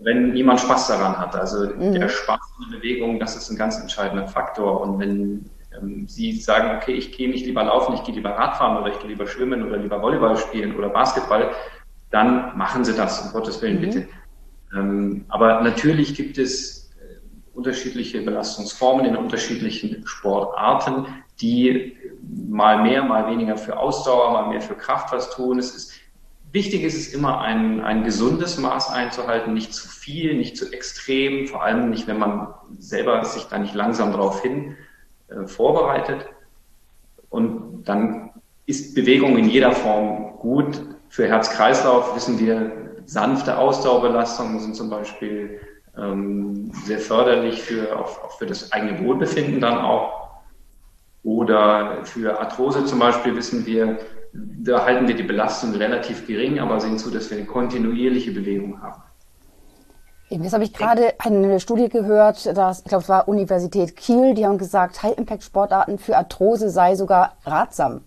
wenn 0.00 0.32
niemand 0.32 0.60
Spaß 0.60 0.88
daran 0.88 1.18
hat. 1.18 1.34
Also 1.34 1.74
mhm. 1.74 1.94
der 1.94 2.08
Spaß 2.08 2.40
in 2.64 2.72
der 2.72 2.78
Bewegung, 2.78 3.18
das 3.18 3.36
ist 3.36 3.50
ein 3.50 3.56
ganz 3.56 3.78
entscheidender 3.78 4.28
Faktor. 4.28 4.80
Und 4.80 4.98
wenn 5.00 5.50
ähm, 5.76 6.06
Sie 6.06 6.32
sagen, 6.32 6.76
okay, 6.76 6.92
ich 6.92 7.16
gehe 7.16 7.28
nicht 7.28 7.46
lieber 7.46 7.64
laufen, 7.64 7.94
ich 7.94 8.04
gehe 8.04 8.14
lieber 8.14 8.30
Radfahren 8.30 8.76
oder 8.78 8.92
ich 8.92 8.98
gehe 9.00 9.08
lieber 9.08 9.26
schwimmen 9.26 9.66
oder 9.66 9.76
lieber 9.76 10.00
Volleyball 10.00 10.36
spielen 10.36 10.76
oder 10.76 10.88
Basketball, 10.88 11.50
dann 12.10 12.56
machen 12.56 12.84
Sie 12.84 12.94
das, 12.94 13.20
um 13.26 13.32
Gottes 13.32 13.60
Willen, 13.60 13.76
mhm. 13.76 13.80
bitte. 13.80 14.08
Ähm, 14.74 15.24
aber 15.28 15.62
natürlich 15.62 16.14
gibt 16.14 16.38
es 16.38 16.77
unterschiedliche 17.58 18.22
Belastungsformen 18.22 19.04
in 19.04 19.16
unterschiedlichen 19.16 20.06
Sportarten, 20.06 21.06
die 21.40 21.96
mal 22.48 22.82
mehr, 22.82 23.02
mal 23.02 23.30
weniger 23.30 23.58
für 23.58 23.76
Ausdauer, 23.76 24.30
mal 24.30 24.48
mehr 24.48 24.60
für 24.60 24.74
Kraft 24.74 25.12
was 25.12 25.30
tun. 25.30 25.58
Es 25.58 25.74
ist, 25.74 25.92
wichtig 26.52 26.84
ist 26.84 26.94
es 26.94 27.12
immer, 27.12 27.40
ein, 27.40 27.80
ein 27.82 28.04
gesundes 28.04 28.58
Maß 28.58 28.90
einzuhalten, 28.90 29.54
nicht 29.54 29.74
zu 29.74 29.88
viel, 29.88 30.34
nicht 30.34 30.56
zu 30.56 30.72
extrem, 30.72 31.48
vor 31.48 31.64
allem 31.64 31.90
nicht, 31.90 32.06
wenn 32.06 32.18
man 32.18 32.54
selber 32.78 33.24
sich 33.24 33.44
da 33.44 33.58
nicht 33.58 33.74
langsam 33.74 34.12
darauf 34.12 34.40
hin 34.40 34.76
äh, 35.28 35.46
vorbereitet. 35.46 36.26
Und 37.28 37.84
dann 37.84 38.30
ist 38.66 38.94
Bewegung 38.94 39.36
in 39.36 39.48
jeder 39.50 39.72
Form 39.72 40.38
gut. 40.38 40.80
Für 41.08 41.26
Herz-Kreislauf 41.26 42.14
wissen 42.14 42.38
wir, 42.38 43.02
sanfte 43.04 43.58
Ausdauerbelastungen 43.58 44.60
sind 44.60 44.76
zum 44.76 44.90
Beispiel 44.90 45.60
ähm, 46.00 46.70
sehr 46.84 46.98
förderlich 46.98 47.62
für, 47.62 47.98
auch, 47.98 48.24
auch 48.24 48.38
für 48.38 48.46
das 48.46 48.72
eigene 48.72 49.04
Wohlbefinden 49.04 49.60
dann 49.60 49.78
auch. 49.78 50.28
Oder 51.24 52.04
für 52.04 52.38
Arthrose 52.38 52.84
zum 52.84 52.98
Beispiel 52.98 53.34
wissen 53.36 53.66
wir, 53.66 53.98
da 54.32 54.84
halten 54.84 55.08
wir 55.08 55.16
die 55.16 55.22
Belastung 55.22 55.74
relativ 55.74 56.26
gering, 56.26 56.58
aber 56.60 56.80
sehen 56.80 56.98
zu, 56.98 57.10
dass 57.10 57.30
wir 57.30 57.38
eine 57.38 57.46
kontinuierliche 57.46 58.30
Bewegung 58.30 58.80
haben. 58.80 59.02
Jetzt 60.30 60.52
habe 60.52 60.64
ich 60.64 60.74
gerade 60.74 61.14
eine 61.20 61.58
Studie 61.58 61.88
gehört, 61.88 62.54
dass, 62.54 62.80
ich 62.80 62.84
glaube, 62.84 63.02
es 63.02 63.08
war 63.08 63.28
Universität 63.28 63.96
Kiel, 63.96 64.34
die 64.34 64.44
haben 64.44 64.58
gesagt, 64.58 65.02
High-Impact-Sportarten 65.02 65.98
für 65.98 66.18
Arthrose 66.18 66.68
sei 66.68 66.96
sogar 66.96 67.32
ratsam. 67.44 68.02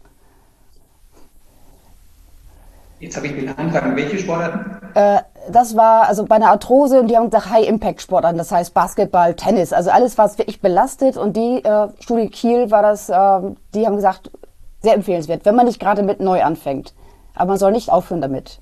Jetzt 3.01 3.17
habe 3.17 3.27
ich 3.27 3.33
den 3.33 3.49
Anfang. 3.57 3.95
Welche 3.95 4.19
Sportarten? 4.19 4.77
Äh, 4.93 5.21
das 5.51 5.75
war 5.75 6.07
also 6.07 6.23
bei 6.25 6.35
einer 6.35 6.51
Arthrose 6.51 6.99
und 6.99 7.07
die 7.07 7.17
haben 7.17 7.31
gesagt 7.31 7.49
High-Impact-Sportarten, 7.49 8.37
das 8.37 8.51
heißt 8.51 8.75
Basketball, 8.75 9.33
Tennis, 9.33 9.73
also 9.73 9.89
alles, 9.89 10.19
was 10.19 10.37
wirklich 10.37 10.61
belastet. 10.61 11.17
Und 11.17 11.35
die 11.35 11.63
äh, 11.63 11.87
Studie 11.99 12.29
Kiel 12.29 12.69
war 12.69 12.83
das, 12.83 13.09
äh, 13.09 13.13
die 13.73 13.87
haben 13.87 13.95
gesagt, 13.95 14.29
sehr 14.81 14.93
empfehlenswert, 14.93 15.45
wenn 15.45 15.55
man 15.55 15.65
nicht 15.65 15.79
gerade 15.79 16.03
mit 16.03 16.19
neu 16.19 16.43
anfängt. 16.43 16.93
Aber 17.33 17.49
man 17.49 17.57
soll 17.57 17.71
nicht 17.71 17.91
aufhören 17.91 18.21
damit. 18.21 18.61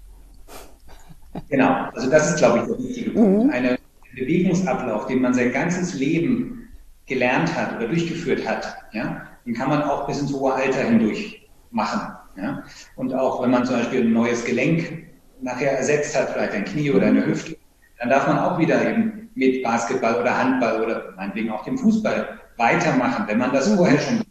Genau, 1.50 1.88
also 1.94 2.10
das 2.10 2.30
ist, 2.30 2.38
glaube 2.38 2.60
ich, 2.60 2.66
der 2.66 2.78
wichtige 2.80 3.12
Punkt. 3.12 3.46
Mhm. 3.46 3.50
Ein 3.52 3.78
Bewegungsablauf, 4.16 5.08
den 5.08 5.22
man 5.22 5.34
sein 5.34 5.52
ganzes 5.52 5.94
Leben 5.96 6.70
gelernt 7.08 7.54
hat 7.56 7.76
oder 7.76 7.88
durchgeführt 7.88 8.48
hat, 8.48 8.74
ja, 8.94 9.22
den 9.46 9.54
kann 9.54 9.70
man 9.70 9.84
auch 9.84 10.08
bis 10.08 10.22
ins 10.22 10.34
hohe 10.34 10.54
Alter 10.54 10.84
hindurch 10.84 11.50
machen. 11.72 12.14
Ja? 12.42 12.64
Und 12.96 13.14
auch 13.14 13.42
wenn 13.42 13.52
man 13.52 13.66
zum 13.66 13.78
Beispiel 13.78 14.02
ein 14.02 14.14
neues 14.14 14.44
Gelenk 14.46 15.08
nachher 15.42 15.78
ersetzt 15.78 16.18
hat, 16.18 16.30
vielleicht 16.30 16.54
ein 16.54 16.66
Knie 16.66 16.92
oder 16.92 17.08
eine 17.08 17.26
Hüfte, 17.26 17.58
dann 18.00 18.10
darf 18.10 18.28
man 18.28 18.40
auch 18.40 18.58
wieder 18.58 18.82
eben 18.88 19.30
mit 19.36 19.64
Basketball 19.64 20.20
oder 20.22 20.38
Handball 20.38 20.84
oder 20.84 21.14
meinetwegen 21.16 21.52
auch 21.52 21.64
dem 21.64 21.78
Fußball 21.78 22.40
weitermachen, 22.58 23.26
wenn 23.28 23.38
man 23.38 23.54
das 23.54 23.70
mhm. 23.70 23.78
vorher 23.78 24.00
schon. 24.00 24.22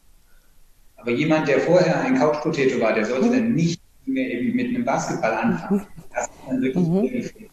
Aber 0.97 1.11
jemand, 1.11 1.49
der 1.49 1.61
vorher 1.61 2.01
ein 2.01 2.17
Couch-Potato 2.19 2.81
war, 2.81 2.93
der 2.93 3.07
sollte 3.07 3.27
mhm. 3.27 3.33
dann 3.33 3.55
nicht 3.55 3.81
mehr 4.05 4.31
eben 4.31 4.57
mit 4.57 4.69
einem 4.69 4.85
Basketball 4.85 5.33
anfangen. 5.33 5.87
Das 6.15 6.25
ist 6.25 6.33
dann 6.47 6.61
wirklich 6.61 6.87
mhm. 6.87 7.49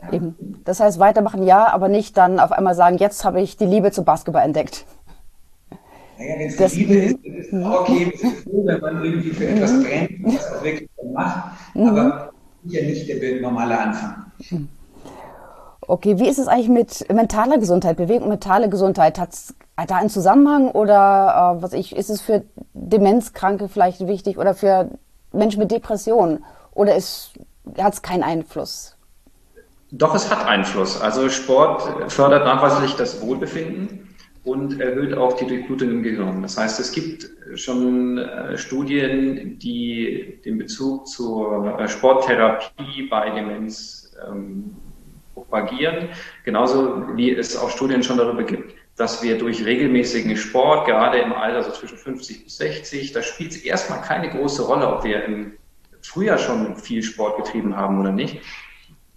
Ja. 0.00 0.12
Eben. 0.12 0.62
Das 0.64 0.78
heißt, 0.78 0.98
weitermachen 1.00 1.42
ja, 1.42 1.72
aber 1.72 1.88
nicht 1.88 2.16
dann 2.16 2.38
auf 2.38 2.52
einmal 2.52 2.74
sagen, 2.74 2.98
jetzt 2.98 3.24
habe 3.24 3.40
ich 3.40 3.56
die 3.56 3.64
Liebe 3.64 3.90
zum 3.90 4.04
Basketball 4.04 4.44
entdeckt. 4.44 4.86
Naja, 6.18 6.34
wenn 6.36 6.48
es 6.48 6.56
das, 6.56 6.74
Liebe 6.74 6.94
ist, 6.94 7.18
dann 7.24 7.34
ist 7.34 7.52
es 7.52 7.64
auch 7.64 7.80
okay, 7.80 8.12
es 8.12 8.22
ist 8.22 8.42
froh, 8.42 8.66
wenn 8.66 8.80
man 8.80 9.04
irgendwie 9.04 9.30
für 9.30 9.46
etwas 9.46 9.72
mhm. 9.72 9.82
brennt 9.84 10.24
und 10.24 10.34
das 10.34 10.52
auch 10.52 10.64
wirklich 10.64 10.90
macht, 11.12 11.52
mhm. 11.74 11.88
aber 11.88 12.32
ja 12.64 12.82
nicht 12.82 13.08
der 13.08 13.40
normale 13.40 13.78
Anfang. 13.78 14.24
Okay, 15.80 16.18
wie 16.18 16.28
ist 16.28 16.38
es 16.38 16.48
eigentlich 16.48 16.68
mit 16.68 17.12
mentaler 17.12 17.58
Gesundheit, 17.58 17.96
Bewegung 17.96 18.24
und 18.24 18.30
mentale 18.30 18.68
Gesundheit? 18.68 19.18
Hat 19.18 19.32
es 19.32 19.54
da 19.86 19.96
einen 19.96 20.10
Zusammenhang 20.10 20.70
oder 20.72 21.56
äh, 21.56 21.62
was 21.62 21.72
ich, 21.72 21.94
ist 21.94 22.10
es 22.10 22.20
für 22.20 22.42
Demenzkranke 22.74 23.68
vielleicht 23.68 24.06
wichtig 24.06 24.38
oder 24.38 24.54
für 24.54 24.90
Menschen 25.32 25.60
mit 25.60 25.70
Depressionen 25.70 26.44
oder 26.72 26.94
hat 26.94 27.92
es 27.92 28.02
keinen 28.02 28.24
Einfluss? 28.24 28.96
Doch, 29.92 30.14
es 30.14 30.30
hat 30.30 30.46
Einfluss. 30.46 31.00
Also 31.00 31.28
Sport 31.28 32.12
fördert 32.12 32.44
nachweislich 32.44 32.96
das 32.96 33.22
Wohlbefinden 33.22 34.07
und 34.48 34.80
erhöht 34.80 35.14
auch 35.14 35.34
die 35.34 35.46
Durchblutung 35.46 35.90
im 35.90 36.02
Gehirn. 36.02 36.40
Das 36.40 36.56
heißt, 36.56 36.80
es 36.80 36.90
gibt 36.92 37.28
schon 37.54 38.18
äh, 38.18 38.56
Studien, 38.56 39.58
die 39.58 40.40
den 40.44 40.56
Bezug 40.56 41.06
zur 41.06 41.78
äh, 41.78 41.88
Sporttherapie 41.88 43.08
bei 43.10 43.30
Demenz 43.30 44.16
ähm, 44.26 44.74
propagieren, 45.34 46.08
genauso 46.44 47.16
wie 47.16 47.30
es 47.34 47.56
auch 47.56 47.70
Studien 47.70 48.02
schon 48.02 48.16
darüber 48.16 48.42
gibt, 48.42 48.74
dass 48.96 49.22
wir 49.22 49.38
durch 49.38 49.64
regelmäßigen 49.64 50.36
Sport, 50.36 50.86
gerade 50.86 51.18
im 51.18 51.32
Alter 51.32 51.62
so 51.62 51.70
zwischen 51.70 51.98
50 51.98 52.44
bis 52.44 52.56
60, 52.56 53.12
da 53.12 53.22
spielt 53.22 53.52
es 53.52 53.58
erstmal 53.58 54.00
keine 54.00 54.30
große 54.30 54.62
Rolle, 54.62 54.88
ob 54.88 55.04
wir 55.04 55.24
im 55.24 55.52
Frühjahr 56.00 56.38
schon 56.38 56.76
viel 56.76 57.02
Sport 57.02 57.36
getrieben 57.36 57.76
haben 57.76 58.00
oder 58.00 58.12
nicht, 58.12 58.40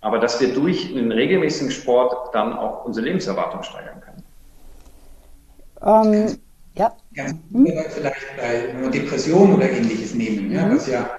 aber 0.01 0.19
dass 0.19 0.41
wir 0.41 0.53
durch 0.53 0.89
einen 0.93 1.11
regelmäßigen 1.11 1.71
Sport 1.71 2.35
dann 2.35 2.53
auch 2.53 2.85
unsere 2.85 3.05
Lebenserwartung 3.05 3.63
steigern 3.63 4.01
können. 4.01 4.10
Ähm, 5.83 6.37
ja. 6.75 6.95
Ganz 7.13 7.35
hm? 7.51 7.67
vielleicht 7.89 8.37
bei 8.37 8.89
Depressionen 8.89 9.55
oder 9.55 9.69
ähnliches 9.69 10.13
nehmen, 10.13 10.51
ja, 10.51 10.65
mhm. 10.65 10.75
was 10.75 10.87
ja, 10.87 11.09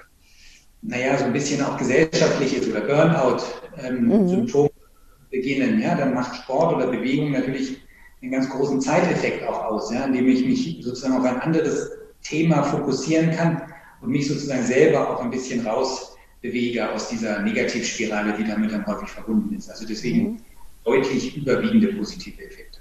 naja, 0.81 1.17
so 1.17 1.25
ein 1.25 1.33
bisschen 1.33 1.63
auch 1.63 1.77
gesellschaftlich 1.77 2.57
ist 2.57 2.69
oder 2.69 2.81
Burnout-Symptome 2.81 4.69
ähm, 4.69 4.73
mhm. 4.73 5.29
beginnen, 5.29 5.81
ja, 5.81 5.95
dann 5.95 6.13
macht 6.13 6.35
Sport 6.35 6.75
oder 6.75 6.87
Bewegung 6.87 7.31
natürlich 7.31 7.77
einen 8.21 8.31
ganz 8.31 8.49
großen 8.49 8.81
Zeiteffekt 8.81 9.47
auch 9.47 9.63
aus, 9.65 9.93
ja, 9.93 10.05
indem 10.05 10.27
ich 10.29 10.45
mich 10.45 10.83
sozusagen 10.83 11.17
auf 11.17 11.25
ein 11.25 11.41
anderes 11.41 11.91
Thema 12.23 12.63
fokussieren 12.63 13.31
kann 13.31 13.61
und 14.01 14.09
mich 14.09 14.27
sozusagen 14.27 14.63
selber 14.63 15.09
auch 15.09 15.21
ein 15.21 15.29
bisschen 15.29 15.65
rausbewege 15.65 16.89
aus 16.89 17.09
dieser 17.09 17.41
Negativspirale, 17.41 18.33
die 18.37 18.45
damit 18.45 18.71
dann 18.71 18.85
häufig 18.87 19.09
verbunden 19.09 19.55
ist. 19.55 19.69
Also 19.69 19.85
deswegen 19.85 20.23
mhm. 20.23 20.37
deutlich 20.85 21.35
überwiegende 21.35 21.89
positive 21.93 22.41
Effekte. 22.43 22.79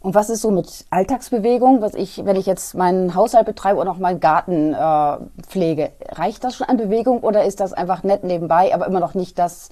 Mhm. 0.00 0.06
Und 0.06 0.14
was 0.14 0.30
ist 0.30 0.42
so 0.42 0.50
mit 0.50 0.86
Alltagsbewegung? 0.90 1.82
Was 1.82 1.94
ich, 1.94 2.24
wenn 2.24 2.36
ich 2.36 2.46
jetzt 2.46 2.74
meinen 2.74 3.14
Haushalt 3.14 3.46
betreibe 3.46 3.80
und 3.80 3.88
auch 3.88 3.98
meinen 3.98 4.20
Garten 4.20 4.74
äh, 4.74 5.16
pflege, 5.46 5.90
reicht 6.12 6.44
das 6.44 6.56
schon 6.56 6.68
an 6.68 6.76
Bewegung 6.76 7.20
oder 7.20 7.44
ist 7.44 7.60
das 7.60 7.72
einfach 7.72 8.02
nett 8.02 8.24
nebenbei, 8.24 8.74
aber 8.74 8.86
immer 8.86 9.00
noch 9.00 9.14
nicht 9.14 9.38
das, 9.38 9.70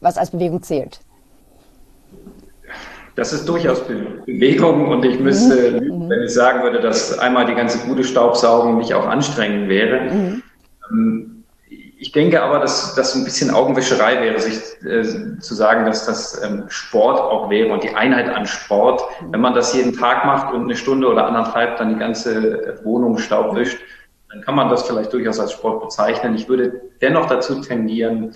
was 0.00 0.18
als 0.18 0.30
Bewegung 0.30 0.62
zählt? 0.62 1.00
Das 3.16 3.32
ist 3.32 3.48
durchaus 3.48 3.80
Bewegung 3.80 4.88
und 4.88 5.04
ich 5.04 5.18
müsste 5.18 5.72
mhm. 5.72 5.78
lügen, 5.78 6.10
wenn 6.10 6.22
ich 6.22 6.32
sagen 6.32 6.62
würde, 6.62 6.80
dass 6.80 7.18
einmal 7.18 7.46
die 7.46 7.54
ganze 7.54 7.84
gute 7.86 8.04
Staubsaugen 8.04 8.78
nicht 8.78 8.94
auch 8.94 9.06
anstrengend 9.06 9.68
wäre. 9.68 10.14
Mhm. 10.14 10.42
Ähm, 10.90 11.37
ich 12.00 12.12
denke 12.12 12.40
aber, 12.42 12.60
dass 12.60 12.94
das 12.94 13.14
ein 13.16 13.24
bisschen 13.24 13.50
Augenwischerei 13.50 14.22
wäre, 14.22 14.40
sich 14.40 14.56
äh, 14.84 15.38
zu 15.40 15.54
sagen, 15.54 15.84
dass 15.84 16.06
das 16.06 16.40
ähm, 16.44 16.64
Sport 16.68 17.20
auch 17.20 17.50
wäre 17.50 17.72
und 17.72 17.82
die 17.82 17.94
Einheit 17.94 18.28
an 18.28 18.46
Sport. 18.46 19.02
Wenn 19.30 19.40
man 19.40 19.54
das 19.54 19.74
jeden 19.74 19.96
Tag 19.96 20.24
macht 20.24 20.54
und 20.54 20.62
eine 20.62 20.76
Stunde 20.76 21.08
oder 21.08 21.26
anderthalb 21.26 21.76
dann 21.78 21.88
die 21.88 21.98
ganze 21.98 22.78
Wohnung 22.84 23.18
Staub 23.18 23.56
wischt, 23.56 23.78
dann 24.30 24.42
kann 24.42 24.54
man 24.54 24.68
das 24.68 24.84
vielleicht 24.84 25.12
durchaus 25.12 25.40
als 25.40 25.52
Sport 25.52 25.80
bezeichnen. 25.80 26.36
Ich 26.36 26.48
würde 26.48 26.80
dennoch 27.00 27.26
dazu 27.26 27.60
tendieren, 27.60 28.32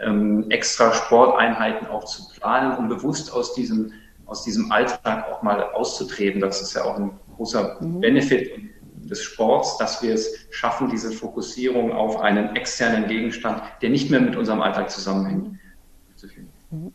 ähm, 0.00 0.46
extra 0.50 0.92
Sporteinheiten 0.92 1.88
auch 1.88 2.04
zu 2.04 2.28
planen, 2.38 2.76
um 2.76 2.88
bewusst 2.88 3.32
aus 3.32 3.54
diesem, 3.54 3.92
aus 4.26 4.44
diesem 4.44 4.70
Alltag 4.70 5.26
auch 5.32 5.42
mal 5.42 5.62
auszutreten. 5.72 6.40
Das 6.40 6.62
ist 6.62 6.74
ja 6.74 6.84
auch 6.84 6.96
ein 6.96 7.18
großer 7.36 7.78
mhm. 7.80 8.00
Benefit 8.00 8.52
und 8.54 8.70
des 9.10 9.22
Sports, 9.22 9.76
dass 9.78 10.02
wir 10.02 10.14
es 10.14 10.46
schaffen, 10.50 10.88
diese 10.88 11.10
Fokussierung 11.10 11.92
auf 11.92 12.20
einen 12.20 12.56
externen 12.56 13.08
Gegenstand, 13.08 13.62
der 13.82 13.90
nicht 13.90 14.10
mehr 14.10 14.20
mit 14.20 14.36
unserem 14.36 14.62
Alltag 14.62 14.90
zusammenhängt, 14.90 15.58
zu 16.16 16.28
finden. 16.28 16.94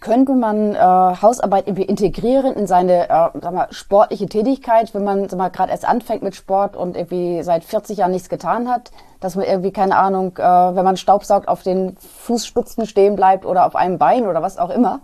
Könnte 0.00 0.32
man 0.32 0.74
äh, 0.74 0.78
Hausarbeit 0.78 1.68
irgendwie 1.68 1.84
integrieren 1.84 2.54
in 2.54 2.66
seine 2.66 3.04
äh, 3.04 3.28
sag 3.40 3.54
mal, 3.54 3.68
sportliche 3.70 4.26
Tätigkeit, 4.26 4.92
wenn 4.94 5.04
man 5.04 5.28
gerade 5.28 5.70
erst 5.70 5.86
anfängt 5.86 6.22
mit 6.22 6.34
Sport 6.34 6.74
und 6.74 6.96
irgendwie 6.96 7.44
seit 7.44 7.62
40 7.62 7.98
Jahren 7.98 8.10
nichts 8.10 8.28
getan 8.28 8.68
hat, 8.68 8.90
dass 9.20 9.36
man 9.36 9.44
irgendwie, 9.44 9.70
keine 9.70 9.96
Ahnung, 9.96 10.36
äh, 10.38 10.42
wenn 10.42 10.84
man 10.84 10.96
Staubsaugt, 10.96 11.46
auf 11.46 11.62
den 11.62 11.96
Fußspitzen 11.98 12.84
stehen 12.86 13.14
bleibt 13.14 13.46
oder 13.46 13.64
auf 13.64 13.76
einem 13.76 13.98
Bein 13.98 14.26
oder 14.26 14.42
was 14.42 14.58
auch 14.58 14.70
immer? 14.70 15.00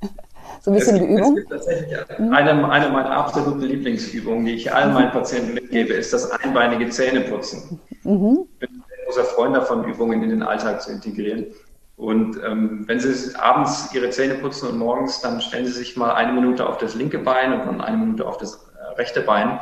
So 0.66 0.72
ein 0.72 0.78
bisschen 0.78 0.98
gibt, 0.98 1.10
die 1.10 1.14
Übung? 1.14 1.28
Es 1.28 1.34
gibt 1.36 1.50
tatsächlich 1.50 1.96
eine, 2.18 2.70
eine 2.72 2.88
meiner 2.88 3.12
absoluten 3.12 3.60
Lieblingsübungen, 3.60 4.46
die 4.46 4.54
ich 4.54 4.74
allen 4.74 4.94
meinen 4.94 5.12
Patienten 5.12 5.54
mitgebe, 5.54 5.94
ist 5.94 6.12
das 6.12 6.28
einbeinige 6.28 6.90
Zähneputzen. 6.90 7.78
Mhm. 8.02 8.48
Ich 8.54 8.58
bin 8.58 8.70
ein 8.70 9.04
großer 9.04 9.22
Freund 9.22 9.54
davon, 9.54 9.84
Übungen 9.84 10.24
in 10.24 10.30
den 10.30 10.42
Alltag 10.42 10.82
zu 10.82 10.90
integrieren. 10.90 11.46
Und 11.94 12.40
ähm, 12.44 12.82
wenn 12.88 12.98
Sie 12.98 13.36
abends 13.36 13.90
Ihre 13.94 14.10
Zähne 14.10 14.34
putzen 14.34 14.68
und 14.68 14.78
morgens, 14.78 15.20
dann 15.20 15.40
stellen 15.40 15.66
Sie 15.66 15.72
sich 15.72 15.96
mal 15.96 16.10
eine 16.10 16.32
Minute 16.32 16.68
auf 16.68 16.78
das 16.78 16.96
linke 16.96 17.20
Bein 17.20 17.52
und 17.52 17.64
dann 17.64 17.80
eine 17.80 17.98
Minute 17.98 18.26
auf 18.26 18.38
das 18.38 18.54
äh, 18.76 18.94
rechte 18.96 19.20
Bein. 19.20 19.60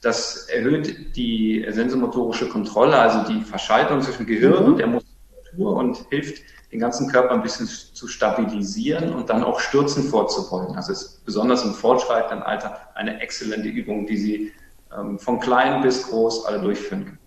Das 0.00 0.48
erhöht 0.48 1.14
die 1.14 1.64
sensomotorische 1.68 2.48
Kontrolle, 2.48 2.98
also 2.98 3.32
die 3.32 3.42
Verschaltung 3.42 4.02
zwischen 4.02 4.26
Gehirn 4.26 4.64
mhm. 4.64 4.72
und 4.72 4.78
der 4.78 4.88
Muskulatur 4.88 5.76
und 5.76 6.04
hilft 6.10 6.42
den 6.72 6.80
ganzen 6.80 7.08
Körper 7.08 7.34
ein 7.34 7.42
bisschen 7.42 7.66
zu 7.66 8.08
stabilisieren 8.08 9.12
und 9.12 9.28
dann 9.28 9.44
auch 9.44 9.60
Stürzen 9.60 10.04
vorzubeugen. 10.04 10.74
Also 10.74 10.92
ist 10.92 11.24
besonders 11.24 11.64
im 11.64 11.74
fortschreitenden 11.74 12.42
Alter 12.42 12.78
eine 12.94 13.20
exzellente 13.20 13.68
Übung, 13.68 14.06
die 14.06 14.16
Sie 14.16 14.52
ähm, 14.96 15.18
von 15.18 15.38
klein 15.38 15.82
bis 15.82 16.08
groß 16.08 16.46
alle 16.46 16.60
durchführen 16.60 17.04
können. 17.04 17.18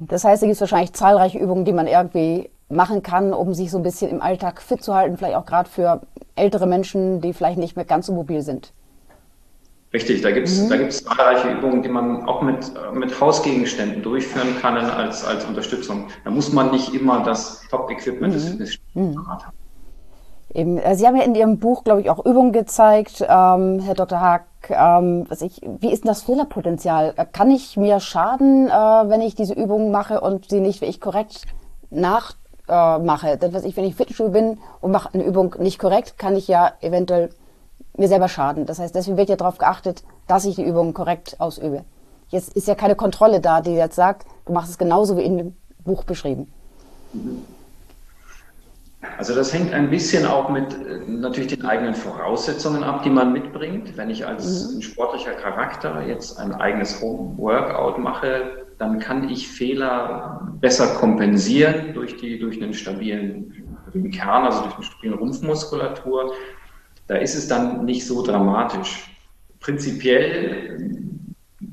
Das 0.00 0.22
heißt, 0.24 0.42
es 0.42 0.46
gibt 0.46 0.60
wahrscheinlich 0.60 0.92
zahlreiche 0.92 1.38
Übungen, 1.38 1.64
die 1.64 1.72
man 1.72 1.86
irgendwie 1.86 2.50
machen 2.68 3.02
kann, 3.02 3.32
um 3.32 3.54
sich 3.54 3.70
so 3.70 3.78
ein 3.78 3.82
bisschen 3.82 4.10
im 4.10 4.22
Alltag 4.22 4.60
fit 4.60 4.82
zu 4.82 4.94
halten, 4.94 5.16
vielleicht 5.16 5.36
auch 5.36 5.46
gerade 5.46 5.68
für 5.68 6.02
ältere 6.36 6.66
Menschen, 6.66 7.20
die 7.20 7.32
vielleicht 7.32 7.58
nicht 7.58 7.76
mehr 7.76 7.84
ganz 7.84 8.06
so 8.06 8.12
mobil 8.12 8.42
sind. 8.42 8.72
Richtig, 9.92 10.22
da 10.22 10.30
gibt 10.30 10.48
es 10.48 10.62
mhm. 10.62 10.70
da 10.70 10.76
gibt's 10.78 11.04
zahlreiche 11.04 11.50
Übungen, 11.50 11.82
die 11.82 11.88
man 11.88 12.26
auch 12.26 12.40
mit, 12.40 12.72
äh, 12.74 12.96
mit 12.96 13.20
Hausgegenständen 13.20 14.02
durchführen 14.02 14.56
kann 14.60 14.76
als, 14.76 15.24
als 15.24 15.44
Unterstützung. 15.44 16.08
Da 16.24 16.30
muss 16.30 16.52
man 16.52 16.70
nicht 16.70 16.94
immer 16.94 17.22
das 17.22 17.62
Top-Equipment 17.70 18.32
mhm. 18.32 18.38
des 18.38 18.48
Fitnessstudios 18.48 19.16
mhm. 19.16 19.28
haben. 19.28 19.52
Eben, 20.54 20.78
äh, 20.78 20.96
Sie 20.96 21.06
haben 21.06 21.16
ja 21.16 21.24
in 21.24 21.34
Ihrem 21.34 21.58
Buch, 21.58 21.84
glaube 21.84 22.00
ich, 22.00 22.10
auch 22.10 22.24
Übungen 22.24 22.52
gezeigt, 22.52 23.20
ähm, 23.20 23.80
Herr 23.80 23.94
Dr. 23.94 24.20
Haag. 24.20 24.44
Ähm, 24.70 25.26
was 25.28 25.42
ich, 25.42 25.60
wie 25.80 25.92
ist 25.92 26.04
denn 26.04 26.08
das 26.08 26.22
Fehlerpotenzial? 26.22 27.14
Äh, 27.16 27.26
kann 27.30 27.50
ich 27.50 27.76
mir 27.76 28.00
schaden, 28.00 28.68
äh, 28.68 28.70
wenn 28.70 29.20
ich 29.20 29.34
diese 29.34 29.54
Übungen 29.54 29.90
mache 29.90 30.20
und 30.20 30.48
sie 30.48 30.60
nicht 30.60 30.80
wie 30.80 30.86
ich 30.86 31.00
korrekt 31.00 31.42
nach 31.90 32.34
äh, 32.68 32.98
mache. 32.98 33.36
Das, 33.38 33.52
was 33.52 33.64
ich, 33.64 33.76
wenn 33.76 33.84
ich 33.84 33.94
Fitnessstudio 33.94 34.32
bin 34.32 34.58
und 34.80 34.90
mache 34.90 35.10
eine 35.12 35.24
Übung 35.24 35.56
nicht 35.58 35.78
korrekt, 35.78 36.16
kann 36.16 36.36
ich 36.36 36.48
ja 36.48 36.72
eventuell 36.80 37.30
mir 37.96 38.08
selber 38.08 38.28
schaden. 38.28 38.66
Das 38.66 38.78
heißt, 38.78 38.94
deswegen 38.94 39.16
wird 39.16 39.28
ja 39.28 39.36
darauf 39.36 39.58
geachtet, 39.58 40.02
dass 40.26 40.44
ich 40.44 40.56
die 40.56 40.64
Übung 40.64 40.94
korrekt 40.94 41.36
ausübe. 41.38 41.84
Jetzt 42.28 42.56
ist 42.56 42.66
ja 42.66 42.74
keine 42.74 42.96
Kontrolle 42.96 43.40
da, 43.40 43.60
die 43.60 43.72
jetzt 43.72 43.96
sagt, 43.96 44.26
du 44.46 44.52
machst 44.52 44.70
es 44.70 44.78
genauso 44.78 45.16
wie 45.16 45.22
in 45.22 45.38
dem 45.38 45.56
Buch 45.84 46.04
beschrieben. 46.04 46.50
Also 49.18 49.34
das 49.34 49.52
hängt 49.52 49.74
ein 49.74 49.90
bisschen 49.90 50.26
auch 50.26 50.48
mit 50.48 50.72
äh, 50.72 51.00
natürlich 51.06 51.54
den 51.54 51.66
eigenen 51.66 51.94
Voraussetzungen 51.94 52.84
ab, 52.84 53.02
die 53.02 53.10
man 53.10 53.32
mitbringt. 53.32 53.96
Wenn 53.96 54.10
ich 54.10 54.26
als 54.26 54.74
mhm. 54.74 54.80
sportlicher 54.80 55.32
Charakter 55.32 56.06
jetzt 56.06 56.38
ein 56.38 56.54
eigenes 56.54 57.00
Home-Workout 57.02 57.98
mache, 57.98 58.64
dann 58.78 58.98
kann 58.98 59.28
ich 59.28 59.48
Fehler 59.48 60.40
besser 60.60 60.94
kompensieren 60.94 61.92
durch, 61.94 62.16
die, 62.16 62.38
durch 62.38 62.62
einen 62.62 62.74
stabilen 62.74 63.52
Kern, 64.12 64.44
also 64.44 64.62
durch 64.62 64.74
eine 64.76 64.84
stabile 64.84 65.16
Rumpfmuskulatur. 65.16 66.32
Da 67.06 67.16
ist 67.16 67.34
es 67.34 67.48
dann 67.48 67.84
nicht 67.84 68.06
so 68.06 68.22
dramatisch. 68.24 69.10
Prinzipiell 69.60 71.02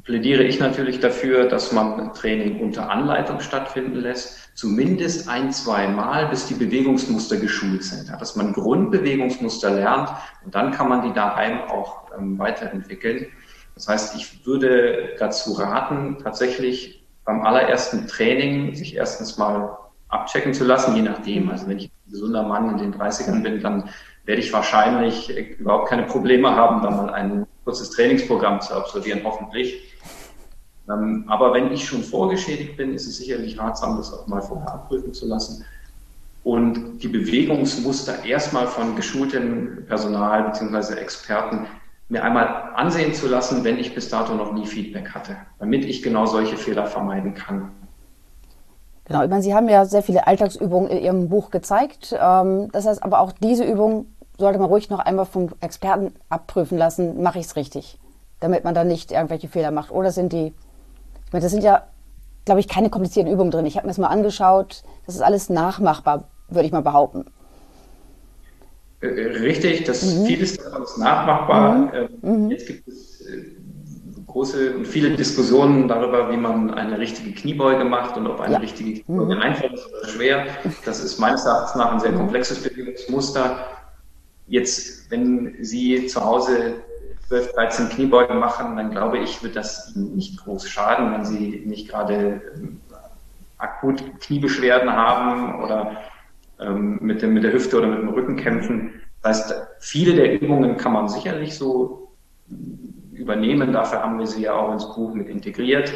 plädiere 0.04 0.44
ich 0.44 0.60
natürlich 0.60 1.00
dafür, 1.00 1.48
dass 1.48 1.72
man 1.72 2.14
Training 2.14 2.62
unter 2.62 2.90
Anleitung 2.90 3.40
stattfinden 3.42 3.96
lässt, 3.96 4.50
zumindest 4.56 5.30
ein, 5.30 5.52
zwei 5.52 5.88
Mal, 5.88 6.28
bis 6.28 6.48
die 6.48 6.56
Bewegungsmuster 6.56 7.38
geschult 7.38 7.84
sind. 7.84 8.10
Dass 8.10 8.36
man 8.36 8.54
Grundbewegungsmuster 8.54 9.72
lernt 9.72 10.10
und 10.44 10.56
dann 10.56 10.72
kann 10.72 10.90
man 10.90 11.04
die 11.04 11.14
daheim 11.14 11.62
auch 11.62 12.12
ähm, 12.18 12.38
weiterentwickeln. 12.40 13.28
Das 13.76 13.88
heißt, 13.88 14.16
ich 14.16 14.46
würde 14.46 15.16
dazu 15.20 15.54
raten, 15.54 16.18
tatsächlich 16.22 17.06
beim 17.24 17.42
allerersten 17.42 18.08
Training 18.08 18.76
sich 18.76 18.96
erstens 18.96 19.38
mal 19.38 19.78
abchecken 20.08 20.54
zu 20.54 20.66
lassen, 20.66 20.96
je 20.96 21.04
nachdem. 21.04 21.50
Also 21.50 21.68
wenn 21.68 21.78
ich 21.78 21.86
ein 21.86 22.12
gesunder 22.12 22.44
Mann 22.44 22.72
in 22.72 22.78
den 22.78 22.94
30ern 23.00 23.44
bin, 23.44 23.62
dann 23.62 23.90
werde 24.30 24.44
ich 24.44 24.54
wahrscheinlich 24.54 25.36
überhaupt 25.58 25.90
keine 25.90 26.04
Probleme 26.04 26.56
haben, 26.56 26.84
da 26.84 26.92
mal 26.92 27.10
ein 27.10 27.48
kurzes 27.64 27.90
Trainingsprogramm 27.90 28.62
zu 28.62 28.76
absolvieren, 28.76 29.22
hoffentlich. 29.24 29.96
Ähm, 30.88 31.24
aber 31.28 31.52
wenn 31.56 31.72
ich 31.72 31.88
schon 31.88 32.04
vorgeschädigt 32.04 32.78
bin, 32.78 32.94
ist 32.94 33.08
es 33.08 33.18
sicherlich 33.18 33.58
ratsam, 33.58 33.98
das 33.98 34.14
auch 34.14 34.28
mal 34.28 34.40
vorher 34.40 34.72
abprüfen 34.72 35.16
zu 35.16 35.26
lassen 35.26 35.66
und 36.44 37.00
die 37.00 37.08
Bewegungsmuster 37.08 38.24
erstmal 38.24 38.68
von 38.68 38.96
geschultem 38.96 39.84
Personal 39.88 40.44
bzw. 40.44 41.00
Experten 41.00 41.66
mir 42.10 42.24
einmal 42.24 42.70
ansehen 42.76 43.16
zu 43.16 43.28
lassen, 43.28 43.64
wenn 43.64 43.80
ich 43.80 43.96
bis 43.96 44.10
dato 44.10 44.36
noch 44.36 44.54
nie 44.54 44.68
Feedback 44.68 45.10
hatte, 45.10 45.38
damit 45.58 45.86
ich 45.86 46.04
genau 46.04 46.28
solche 46.28 46.56
Fehler 46.56 46.86
vermeiden 46.86 47.34
kann. 47.34 47.72
Genau, 49.06 49.24
ich 49.24 49.30
meine, 49.32 49.42
Sie 49.42 49.56
haben 49.56 49.68
ja 49.70 49.86
sehr 49.86 50.04
viele 50.04 50.28
Alltagsübungen 50.28 50.92
in 50.92 51.00
Ihrem 51.00 51.30
Buch 51.30 51.50
gezeigt. 51.50 52.16
Ähm, 52.16 52.70
das 52.72 52.86
heißt 52.86 53.02
aber 53.02 53.22
auch 53.22 53.32
diese 53.32 53.64
Übung 53.64 54.06
sollte 54.40 54.58
man 54.58 54.70
ruhig 54.70 54.90
noch 54.90 55.00
einmal 55.00 55.26
vom 55.26 55.50
Experten 55.60 56.16
abprüfen 56.30 56.78
lassen, 56.78 57.22
mache 57.22 57.40
ich 57.40 57.46
es 57.46 57.56
richtig, 57.56 58.00
damit 58.40 58.64
man 58.64 58.74
dann 58.74 58.88
nicht 58.88 59.12
irgendwelche 59.12 59.48
Fehler 59.48 59.72
macht. 59.72 59.92
Oder 59.92 60.12
sind 60.12 60.34
die 60.34 60.54
ich 61.30 61.34
meine, 61.34 61.44
das 61.44 61.52
sind 61.52 61.64
ja, 61.64 61.84
glaube 62.46 62.60
ich, 62.60 62.68
keine 62.68 62.90
komplizierten 62.90 63.32
Übungen 63.32 63.52
drin. 63.52 63.68
Ich 63.68 63.76
habe 63.76 63.86
mir 63.86 63.92
das 63.92 64.00
mal 64.00 64.08
angeschaut. 64.08 64.82
Das 65.06 65.14
ist 65.14 65.22
alles 65.22 65.48
nachmachbar, 65.52 66.28
würde 66.48 66.66
ich 66.66 66.72
mal 66.72 66.82
behaupten. 66.82 67.26
Äh, 69.02 69.06
richtig, 69.06 69.84
das 69.84 70.04
mhm. 70.04 70.26
vieles 70.26 70.58
davon 70.58 70.82
ist 70.82 70.98
nachmachbar. 70.98 71.76
Mhm. 71.76 71.92
Ähm, 71.94 72.46
mhm. 72.46 72.50
Jetzt 72.50 72.66
gibt 72.66 72.88
es 72.88 73.22
äh, 73.22 73.44
große 74.26 74.76
und 74.76 74.88
viele 74.88 75.16
Diskussionen 75.16 75.88
darüber, 75.88 76.32
wie 76.32 76.38
man 76.38 76.74
eine 76.74 76.98
richtige 76.98 77.32
Kniebeuge 77.32 77.86
macht 77.86 78.18
und 78.18 78.26
ob 78.26 78.40
eine 78.40 78.56
ja. 78.56 78.60
richtige 78.60 79.04
Kniebeuge 79.04 79.36
mhm. 79.36 79.42
einfach 79.44 79.72
ist 79.72 79.88
oder 79.88 80.08
schwer. 80.08 80.48
Das 80.84 81.04
ist 81.04 81.20
meines 81.20 81.46
Erachtens 81.46 81.76
nach 81.76 81.92
ein 81.92 82.00
sehr 82.00 82.14
mhm. 82.14 82.18
komplexes 82.18 82.64
Bewegungsmuster. 82.64 83.68
Jetzt, 84.50 85.12
wenn 85.12 85.58
Sie 85.62 86.08
zu 86.08 86.26
Hause 86.26 86.76
12, 87.28 87.54
13 87.54 87.90
Kniebeugen 87.90 88.40
machen, 88.40 88.76
dann 88.76 88.90
glaube 88.90 89.20
ich, 89.20 89.44
wird 89.44 89.56
das 89.56 89.96
Ihnen 89.96 90.16
nicht 90.16 90.44
groß 90.44 90.68
schaden, 90.68 91.14
wenn 91.14 91.24
Sie 91.24 91.64
nicht 91.66 91.88
gerade 91.88 92.42
ähm, 92.56 92.82
akut 93.60 94.04
Kniebeschwerden 94.22 94.92
haben 94.92 95.64
oder 95.64 95.98
ähm, 96.60 96.98
mit, 97.02 97.22
dem, 97.22 97.34
mit 97.34 97.44
der 97.44 97.54
Hüfte 97.54 97.78
oder 97.78 97.88
mit 97.88 98.00
dem 98.00 98.10
Rücken 98.10 98.36
kämpfen. 98.36 99.02
Das 99.22 99.50
heißt, 99.50 99.68
viele 99.80 100.16
der 100.16 100.42
Übungen 100.42 100.78
kann 100.78 100.94
man 100.94 101.08
sicherlich 101.08 101.56
so 101.56 102.12
übernehmen. 103.14 103.72
Dafür 103.74 104.02
haben 104.02 104.18
wir 104.18 104.26
sie 104.26 104.44
ja 104.44 104.54
auch 104.54 104.74
ins 104.74 104.92
Buch 104.96 105.14
mit 105.14 105.28
integriert. 105.28 105.94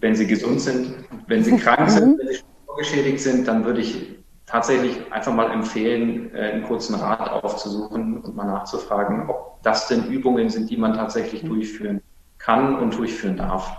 Wenn 0.00 0.14
sie 0.14 0.26
gesund 0.26 0.60
sind, 0.60 0.94
wenn 1.26 1.42
sie 1.42 1.56
krank 1.56 1.88
sind, 1.88 2.18
wenn 2.18 2.28
sie 2.28 2.42
vorgeschädigt 2.66 3.20
sind, 3.20 3.48
dann 3.48 3.64
würde 3.64 3.80
ich 3.80 4.19
tatsächlich 4.50 5.12
einfach 5.12 5.32
mal 5.32 5.50
empfehlen, 5.50 6.34
äh, 6.34 6.52
einen 6.52 6.64
kurzen 6.64 6.96
Rat 6.96 7.30
aufzusuchen 7.30 8.20
und 8.20 8.34
mal 8.34 8.46
nachzufragen, 8.46 9.30
ob 9.30 9.62
das 9.62 9.88
denn 9.88 10.06
Übungen 10.06 10.50
sind, 10.50 10.70
die 10.70 10.76
man 10.76 10.94
tatsächlich 10.94 11.44
durchführen 11.44 12.02
kann 12.38 12.76
und 12.76 12.96
durchführen 12.96 13.36
darf. 13.36 13.76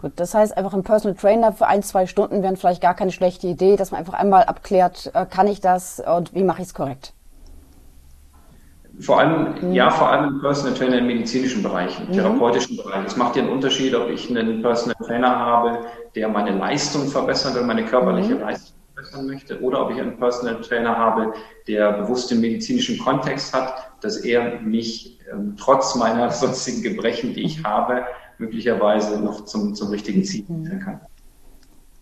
Gut, 0.00 0.12
das 0.16 0.34
heißt 0.34 0.56
einfach 0.56 0.74
ein 0.74 0.82
Personal 0.82 1.16
Trainer 1.16 1.52
für 1.52 1.66
ein, 1.66 1.82
zwei 1.82 2.06
Stunden 2.06 2.42
wären 2.42 2.56
vielleicht 2.56 2.82
gar 2.82 2.94
keine 2.94 3.12
schlechte 3.12 3.46
Idee, 3.46 3.76
dass 3.76 3.90
man 3.90 4.00
einfach 4.00 4.14
einmal 4.14 4.44
abklärt, 4.44 5.10
äh, 5.14 5.26
kann 5.26 5.48
ich 5.48 5.60
das 5.60 6.00
und 6.00 6.34
wie 6.34 6.44
mache 6.44 6.62
ich 6.62 6.68
es 6.68 6.74
korrekt? 6.74 7.12
Vor 8.98 9.20
allem, 9.20 9.54
mhm. 9.60 9.72
ja, 9.72 9.90
vor 9.90 10.08
allem 10.08 10.36
ein 10.36 10.40
Personal 10.40 10.72
Trainer 10.74 10.98
im 10.98 11.06
medizinischen 11.06 11.62
Bereich, 11.62 12.00
im 12.00 12.08
mhm. 12.08 12.12
therapeutischen 12.12 12.78
Bereich. 12.78 13.06
Es 13.06 13.16
macht 13.16 13.36
ja 13.36 13.42
einen 13.42 13.52
Unterschied, 13.52 13.94
ob 13.94 14.08
ich 14.08 14.30
einen 14.30 14.62
Personal 14.62 14.96
Trainer 15.06 15.38
habe, 15.38 15.80
der 16.14 16.28
meine 16.28 16.52
Leistung 16.52 17.06
verbessert 17.08 17.54
oder 17.56 17.64
meine 17.64 17.84
körperliche 17.84 18.36
mhm. 18.36 18.40
Leistung 18.40 18.76
verbessern 19.06 19.26
möchte 19.26 19.60
oder 19.60 19.84
ob 19.84 19.90
ich 19.90 20.00
einen 20.00 20.16
Personal 20.16 20.60
Trainer 20.60 20.96
habe, 20.96 21.32
der 21.66 21.92
bewusst 21.92 22.30
den 22.30 22.40
medizinischen 22.40 22.98
Kontext 22.98 23.52
hat, 23.54 23.90
dass 24.00 24.18
er 24.18 24.60
mich 24.60 25.18
ähm, 25.32 25.54
trotz 25.58 25.94
meiner 25.94 26.30
sonstigen 26.30 26.82
Gebrechen, 26.82 27.34
die 27.34 27.42
ich 27.42 27.64
habe, 27.64 28.04
möglicherweise 28.38 29.20
noch 29.20 29.44
zum, 29.44 29.74
zum 29.74 29.88
richtigen 29.88 30.24
Ziel 30.24 30.44
führen 30.44 30.80
kann. 30.80 31.00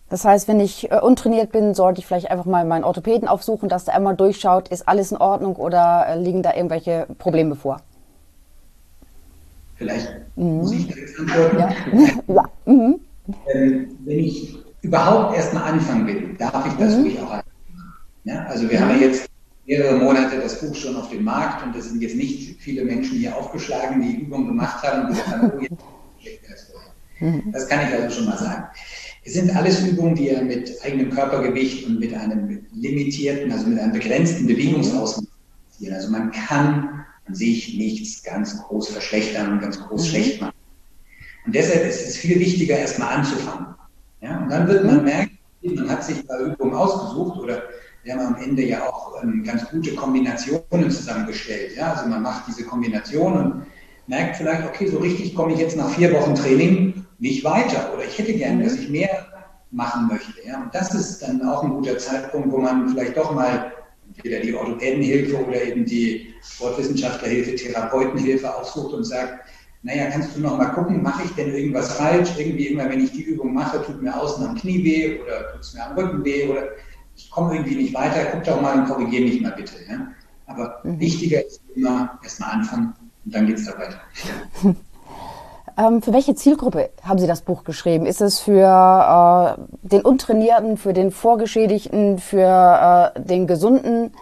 Das 0.09 0.23
heißt, 0.23 0.47
wenn 0.47 0.59
ich 0.59 0.91
äh, 0.91 0.99
untrainiert 0.99 1.51
bin, 1.51 1.73
sollte 1.73 1.99
ich 1.99 2.05
vielleicht 2.05 2.29
einfach 2.29 2.45
mal 2.45 2.63
meinen 2.65 2.83
Orthopäden 2.83 3.27
aufsuchen, 3.27 3.69
dass 3.69 3.85
der 3.85 3.95
einmal 3.95 4.15
durchschaut, 4.15 4.67
ist 4.67 4.87
alles 4.87 5.11
in 5.11 5.17
Ordnung 5.17 5.55
oder 5.55 6.05
äh, 6.07 6.19
liegen 6.19 6.43
da 6.43 6.53
irgendwelche 6.53 7.07
Probleme 7.17 7.55
vor? 7.55 7.81
Vielleicht 9.75 10.07
mhm. 10.35 10.57
muss 10.57 10.71
ich 10.71 10.87
direkt 10.87 11.19
antworten. 11.19 11.57
Ja. 11.57 11.73
ja. 12.35 12.43
Mhm. 12.65 12.99
Ähm, 13.51 13.97
wenn 14.05 14.19
ich 14.19 14.64
überhaupt 14.85 15.35
erst 15.35 15.53
mal 15.53 15.63
anfangen 15.63 16.07
will, 16.07 16.35
darf 16.37 16.65
ich 16.65 16.73
das 16.73 16.95
mhm. 16.95 17.01
ruhig 17.01 17.19
auch 17.19 17.31
anfangen. 17.31 17.43
Ja, 18.23 18.45
also 18.45 18.69
wir 18.69 18.79
mhm. 18.79 18.83
haben 18.83 19.01
jetzt 19.01 19.29
mehrere 19.65 19.97
Monate 19.97 20.39
das 20.39 20.59
Buch 20.59 20.75
schon 20.75 20.95
auf 20.95 21.09
dem 21.09 21.23
Markt 21.23 21.65
und 21.65 21.75
es 21.75 21.89
sind 21.89 22.01
jetzt 22.01 22.15
nicht 22.15 22.61
viele 22.61 22.85
Menschen 22.85 23.17
hier 23.17 23.35
aufgeschlagen, 23.35 24.01
die 24.01 24.21
Übungen 24.21 24.47
gemacht 24.47 24.83
haben 24.83 25.01
und 25.01 25.07
gesagt 25.09 25.27
haben, 25.29 25.51
oh, 25.57 25.61
jetzt 26.19 26.49
das 26.49 26.67
vorher. 26.71 26.91
Mhm. 27.19 27.51
Das 27.51 27.67
kann 27.67 27.87
ich 27.87 27.93
also 27.93 28.15
schon 28.15 28.25
mal 28.25 28.37
sagen. 28.37 28.65
Es 29.23 29.33
sind 29.33 29.55
alles 29.55 29.81
Übungen, 29.81 30.13
die 30.13 30.27
ja 30.27 30.41
mit 30.41 30.71
eigenem 30.83 31.09
Körpergewicht 31.09 31.87
und 31.87 31.99
mit 31.99 32.13
einem 32.13 32.65
limitierten, 32.73 33.51
also 33.51 33.65
mit 33.65 33.79
einem 33.79 33.93
begrenzten 33.93 34.45
Bewegungsausmaß 34.45 35.25
passieren. 35.69 35.95
Also 35.95 36.11
man 36.11 36.31
kann 36.31 37.05
an 37.27 37.33
sich 37.33 37.75
nichts 37.75 38.21
ganz 38.23 38.61
groß 38.61 38.89
verschlechtern 38.89 39.53
und 39.53 39.61
ganz 39.61 39.79
groß 39.79 40.03
mhm. 40.03 40.09
schlecht 40.09 40.41
machen. 40.41 40.53
Und 41.45 41.55
deshalb 41.55 41.85
ist 41.85 42.07
es 42.07 42.17
viel 42.17 42.39
wichtiger, 42.39 42.77
erstmal 42.77 43.17
anzufangen. 43.17 43.74
Ja, 44.25 44.39
und 44.39 44.49
dann 44.49 44.67
wird 44.67 44.83
man 44.83 45.03
merken, 45.03 45.37
man 45.61 45.89
hat 45.89 46.03
sich 46.03 46.25
da 46.25 46.39
Übungen 46.39 46.73
ausgesucht 46.73 47.39
oder 47.39 47.61
wir 48.03 48.13
haben 48.13 48.35
am 48.35 48.41
Ende 48.41 48.63
ja 48.63 48.87
auch 48.87 49.21
ähm, 49.21 49.43
ganz 49.43 49.69
gute 49.69 49.93
Kombinationen 49.93 50.89
zusammengestellt. 50.89 51.75
Ja? 51.77 51.93
Also 51.93 52.09
man 52.09 52.23
macht 52.23 52.47
diese 52.47 52.63
Kombination 52.63 53.37
und 53.37 53.65
merkt 54.07 54.37
vielleicht, 54.37 54.65
okay, 54.65 54.87
so 54.87 54.97
richtig 54.97 55.35
komme 55.35 55.53
ich 55.53 55.59
jetzt 55.59 55.77
nach 55.77 55.89
vier 55.89 56.11
Wochen 56.11 56.33
Training 56.33 57.05
nicht 57.19 57.43
weiter 57.43 57.93
oder 57.93 58.03
ich 58.03 58.17
hätte 58.17 58.33
gerne, 58.33 58.63
dass 58.63 58.73
ich 58.73 58.89
mehr 58.89 59.27
machen 59.69 60.07
möchte. 60.07 60.47
Ja? 60.47 60.63
Und 60.63 60.73
das 60.73 60.95
ist 60.95 61.21
dann 61.21 61.47
auch 61.47 61.63
ein 61.63 61.69
guter 61.69 61.97
Zeitpunkt, 61.99 62.51
wo 62.51 62.57
man 62.57 62.89
vielleicht 62.89 63.17
doch 63.17 63.31
mal 63.31 63.73
entweder 64.07 64.39
die 64.39 64.55
Orthopädenhilfe 64.55 65.45
oder 65.45 65.61
eben 65.61 65.85
die 65.85 66.33
Sportwissenschaftlerhilfe, 66.41 67.55
Therapeutenhilfe 67.55 68.55
aufsucht 68.55 68.93
und 68.93 69.03
sagt, 69.03 69.45
naja, 69.85 70.09
kannst 70.09 70.35
du 70.35 70.41
noch 70.41 70.57
mal 70.57 70.65
gucken, 70.65 71.03
mache 71.03 71.23
ich 71.25 71.35
denn 71.35 71.53
irgendwas 71.53 71.93
falsch? 71.93 72.31
Irgendwie 72.39 72.67
immer, 72.67 72.89
wenn 72.89 73.03
ich 73.03 73.11
die 73.11 73.21
Übung 73.21 73.53
mache, 73.53 73.83
tut 73.83 74.01
mir 74.01 74.19
außen 74.19 74.47
am 74.47 74.55
Knie 74.55 74.83
weh 74.83 75.21
oder 75.21 75.51
tut 75.51 75.61
es 75.61 75.75
mir 75.75 75.85
am 75.85 75.95
Rücken 75.95 76.25
weh 76.25 76.49
oder 76.49 76.63
ich 77.15 77.29
komme 77.29 77.53
irgendwie 77.53 77.75
nicht 77.75 77.93
weiter, 77.93 78.25
guck 78.31 78.43
doch 78.43 78.59
mal 78.59 78.79
und 78.79 78.87
korrigiere 78.87 79.25
mich 79.25 79.41
mal 79.41 79.51
bitte. 79.51 79.75
Ja? 79.87 80.07
Aber 80.47 80.79
mhm. 80.83 80.99
wichtiger 80.99 81.45
ist 81.45 81.61
immer 81.75 82.17
erstmal 82.23 82.53
anfangen 82.53 82.93
und 83.25 83.35
dann 83.35 83.45
geht 83.45 83.57
es 83.57 83.65
da 83.65 83.77
weiter. 83.77 84.01
Ähm, 85.77 86.01
für 86.01 86.13
welche 86.13 86.35
Zielgruppe 86.35 86.89
haben 87.03 87.19
Sie 87.19 87.27
das 87.27 87.41
Buch 87.41 87.65
geschrieben? 87.65 88.05
Ist 88.05 88.21
es 88.21 88.39
für 88.39 89.57
äh, 89.59 89.61
den 89.81 90.03
Untrainierten, 90.03 90.77
für 90.77 90.93
den 90.93 91.11
Vorgeschädigten, 91.11 92.17
für 92.17 93.11
äh, 93.13 93.19
den 93.19 93.45
Gesunden? 93.45 94.13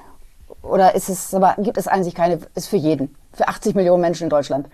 Oder 0.63 0.95
ist 0.95 1.09
es, 1.09 1.31
aber 1.31 1.53
gibt 1.59 1.77
es 1.77 1.87
eigentlich 1.87 2.15
keine, 2.15 2.39
ist 2.55 2.69
für 2.69 2.77
jeden, 2.77 3.13
für 3.33 3.47
80 3.47 3.75
Millionen 3.75 4.01
Menschen 4.01 4.23
in 4.23 4.29
Deutschland? 4.31 4.67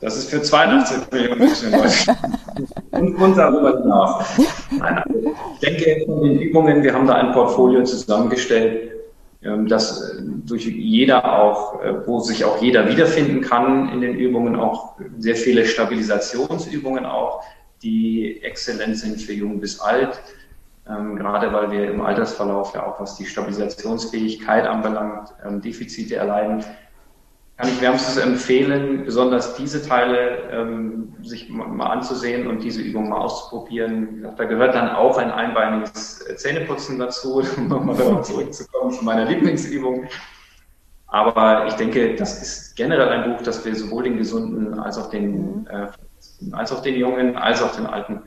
Das 0.00 0.16
ist 0.16 0.30
für 0.30 0.40
82 0.40 1.12
Millionen 1.12 1.38
Menschen 1.40 1.72
in 1.72 1.78
Deutschland. 1.78 2.18
und, 2.92 3.14
und 3.16 3.36
darüber 3.36 3.78
hinaus. 3.78 4.24
Also 4.80 5.34
ich 5.54 5.60
denke, 5.60 6.04
von 6.06 6.22
den 6.22 6.38
Übungen, 6.40 6.82
wir 6.82 6.94
haben 6.94 7.06
da 7.06 7.14
ein 7.14 7.32
Portfolio 7.32 7.84
zusammengestellt, 7.84 8.92
ähm, 9.42 9.68
dass 9.68 10.00
äh, 10.00 10.22
durch 10.46 10.66
jeder 10.66 11.38
auch, 11.42 11.82
äh, 11.82 12.06
wo 12.06 12.20
sich 12.20 12.44
auch 12.44 12.62
jeder 12.62 12.88
wiederfinden 12.88 13.42
kann 13.42 13.90
in 13.90 14.00
den 14.00 14.14
Übungen, 14.14 14.56
auch 14.56 14.94
sehr 15.18 15.36
viele 15.36 15.66
Stabilisationsübungen 15.66 17.04
auch, 17.04 17.42
die 17.82 18.42
exzellent 18.42 18.96
sind 18.96 19.20
für 19.20 19.34
jung 19.34 19.60
bis 19.60 19.80
alt. 19.80 20.20
Ähm, 20.88 21.16
gerade 21.16 21.52
weil 21.52 21.70
wir 21.70 21.90
im 21.90 22.00
Altersverlauf 22.00 22.74
ja 22.74 22.86
auch, 22.86 23.00
was 23.00 23.16
die 23.16 23.26
Stabilisationsfähigkeit 23.26 24.66
anbelangt, 24.66 25.28
ähm, 25.46 25.60
Defizite 25.60 26.16
erleiden 26.16 26.64
kann 27.60 27.68
ich 27.68 27.80
wärmstens 27.82 28.16
empfehlen, 28.16 29.04
besonders 29.04 29.54
diese 29.54 29.86
Teile 29.86 30.48
ähm, 30.50 31.12
sich 31.22 31.50
mal 31.50 31.88
anzusehen 31.88 32.46
und 32.46 32.62
diese 32.62 32.80
Übung 32.80 33.10
mal 33.10 33.18
auszuprobieren. 33.18 34.08
Wie 34.08 34.16
gesagt, 34.16 34.40
da 34.40 34.44
gehört 34.44 34.74
dann 34.74 34.88
auch 34.88 35.18
ein 35.18 35.30
einbeiniges 35.30 36.24
Zähneputzen 36.36 36.98
dazu, 36.98 37.42
um 37.58 37.68
nochmal 37.68 37.96
darauf 37.96 38.26
zurückzukommen 38.26 38.92
zu 38.92 39.04
meiner 39.04 39.26
Lieblingsübung. 39.26 40.06
Aber 41.08 41.66
ich 41.66 41.74
denke, 41.74 42.14
das 42.14 42.40
ist 42.40 42.76
generell 42.76 43.08
ein 43.10 43.30
Buch, 43.30 43.42
das 43.42 43.62
wir 43.62 43.74
sowohl 43.76 44.04
den 44.04 44.16
Gesunden 44.16 44.78
als 44.78 44.96
auch 44.96 45.10
den, 45.10 45.66
äh, 45.66 45.88
als 46.52 46.72
auch 46.72 46.80
den 46.80 46.94
Jungen, 46.94 47.36
als 47.36 47.60
auch 47.60 47.76
den 47.76 47.84
Alten 47.84 48.22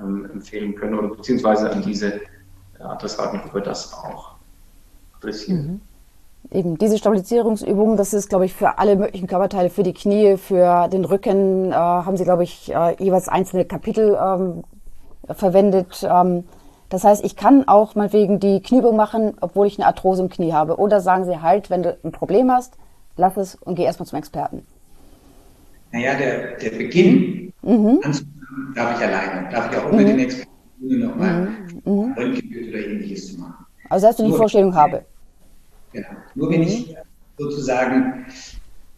ähm, 0.00 0.30
empfehlen 0.32 0.74
können 0.74 0.98
oder 0.98 1.08
beziehungsweise 1.08 1.70
an 1.70 1.82
diese 1.82 2.22
Adressatengruppe 2.78 3.60
das 3.60 3.92
auch 3.92 4.36
adressieren. 5.18 5.66
Mhm 5.66 5.87
eben 6.50 6.78
diese 6.78 6.98
Stabilisierungsübungen, 6.98 7.96
das 7.96 8.14
ist, 8.14 8.28
glaube 8.28 8.46
ich, 8.46 8.54
für 8.54 8.78
alle 8.78 8.96
möglichen 8.96 9.26
Körperteile, 9.26 9.70
für 9.70 9.82
die 9.82 9.92
Knie, 9.92 10.36
für 10.36 10.88
den 10.88 11.04
Rücken, 11.04 11.72
äh, 11.72 11.74
haben 11.74 12.16
sie, 12.16 12.24
glaube 12.24 12.44
ich, 12.44 12.72
äh, 12.74 12.96
jeweils 13.02 13.28
einzelne 13.28 13.64
Kapitel 13.64 14.18
ähm, 14.20 14.64
verwendet. 15.34 16.06
Ähm, 16.08 16.44
das 16.88 17.04
heißt, 17.04 17.24
ich 17.24 17.36
kann 17.36 17.68
auch 17.68 17.94
mal 17.94 18.12
wegen 18.12 18.40
die 18.40 18.60
Knieübung 18.62 18.96
machen, 18.96 19.34
obwohl 19.40 19.66
ich 19.66 19.78
eine 19.78 19.86
Arthrose 19.86 20.22
im 20.22 20.30
Knie 20.30 20.52
habe. 20.52 20.78
Oder 20.78 21.00
sagen 21.00 21.26
sie 21.26 21.42
halt, 21.42 21.68
wenn 21.68 21.82
du 21.82 21.96
ein 22.02 22.12
Problem 22.12 22.50
hast, 22.50 22.78
lass 23.16 23.36
es 23.36 23.54
und 23.56 23.74
geh 23.74 23.82
erstmal 23.82 24.06
zum 24.06 24.18
Experten. 24.18 24.66
Naja, 25.92 26.14
der, 26.16 26.56
der 26.56 26.70
Beginn 26.70 27.52
mhm. 27.62 28.00
darf 28.74 28.96
ich 28.96 29.06
alleine. 29.06 29.50
Darf 29.50 29.70
ich 29.70 29.78
auch 29.78 29.92
ohne 29.92 30.02
mhm. 30.02 30.06
den 30.06 30.18
Experten 30.20 30.48
nochmal 30.80 31.48
mhm. 31.84 31.92
mhm. 31.92 32.12
Röntgenbild 32.14 32.68
oder 32.70 32.86
ähnliches 32.86 33.32
zu 33.32 33.40
machen. 33.40 33.66
Also, 33.90 34.06
dass 34.06 34.16
du 34.16 34.24
die 34.24 34.32
Vorstellung 34.32 34.74
habe. 34.74 35.04
Genau. 35.92 36.08
Nur 36.34 36.50
wenn 36.50 36.62
ich 36.62 36.94
sozusagen 37.38 38.26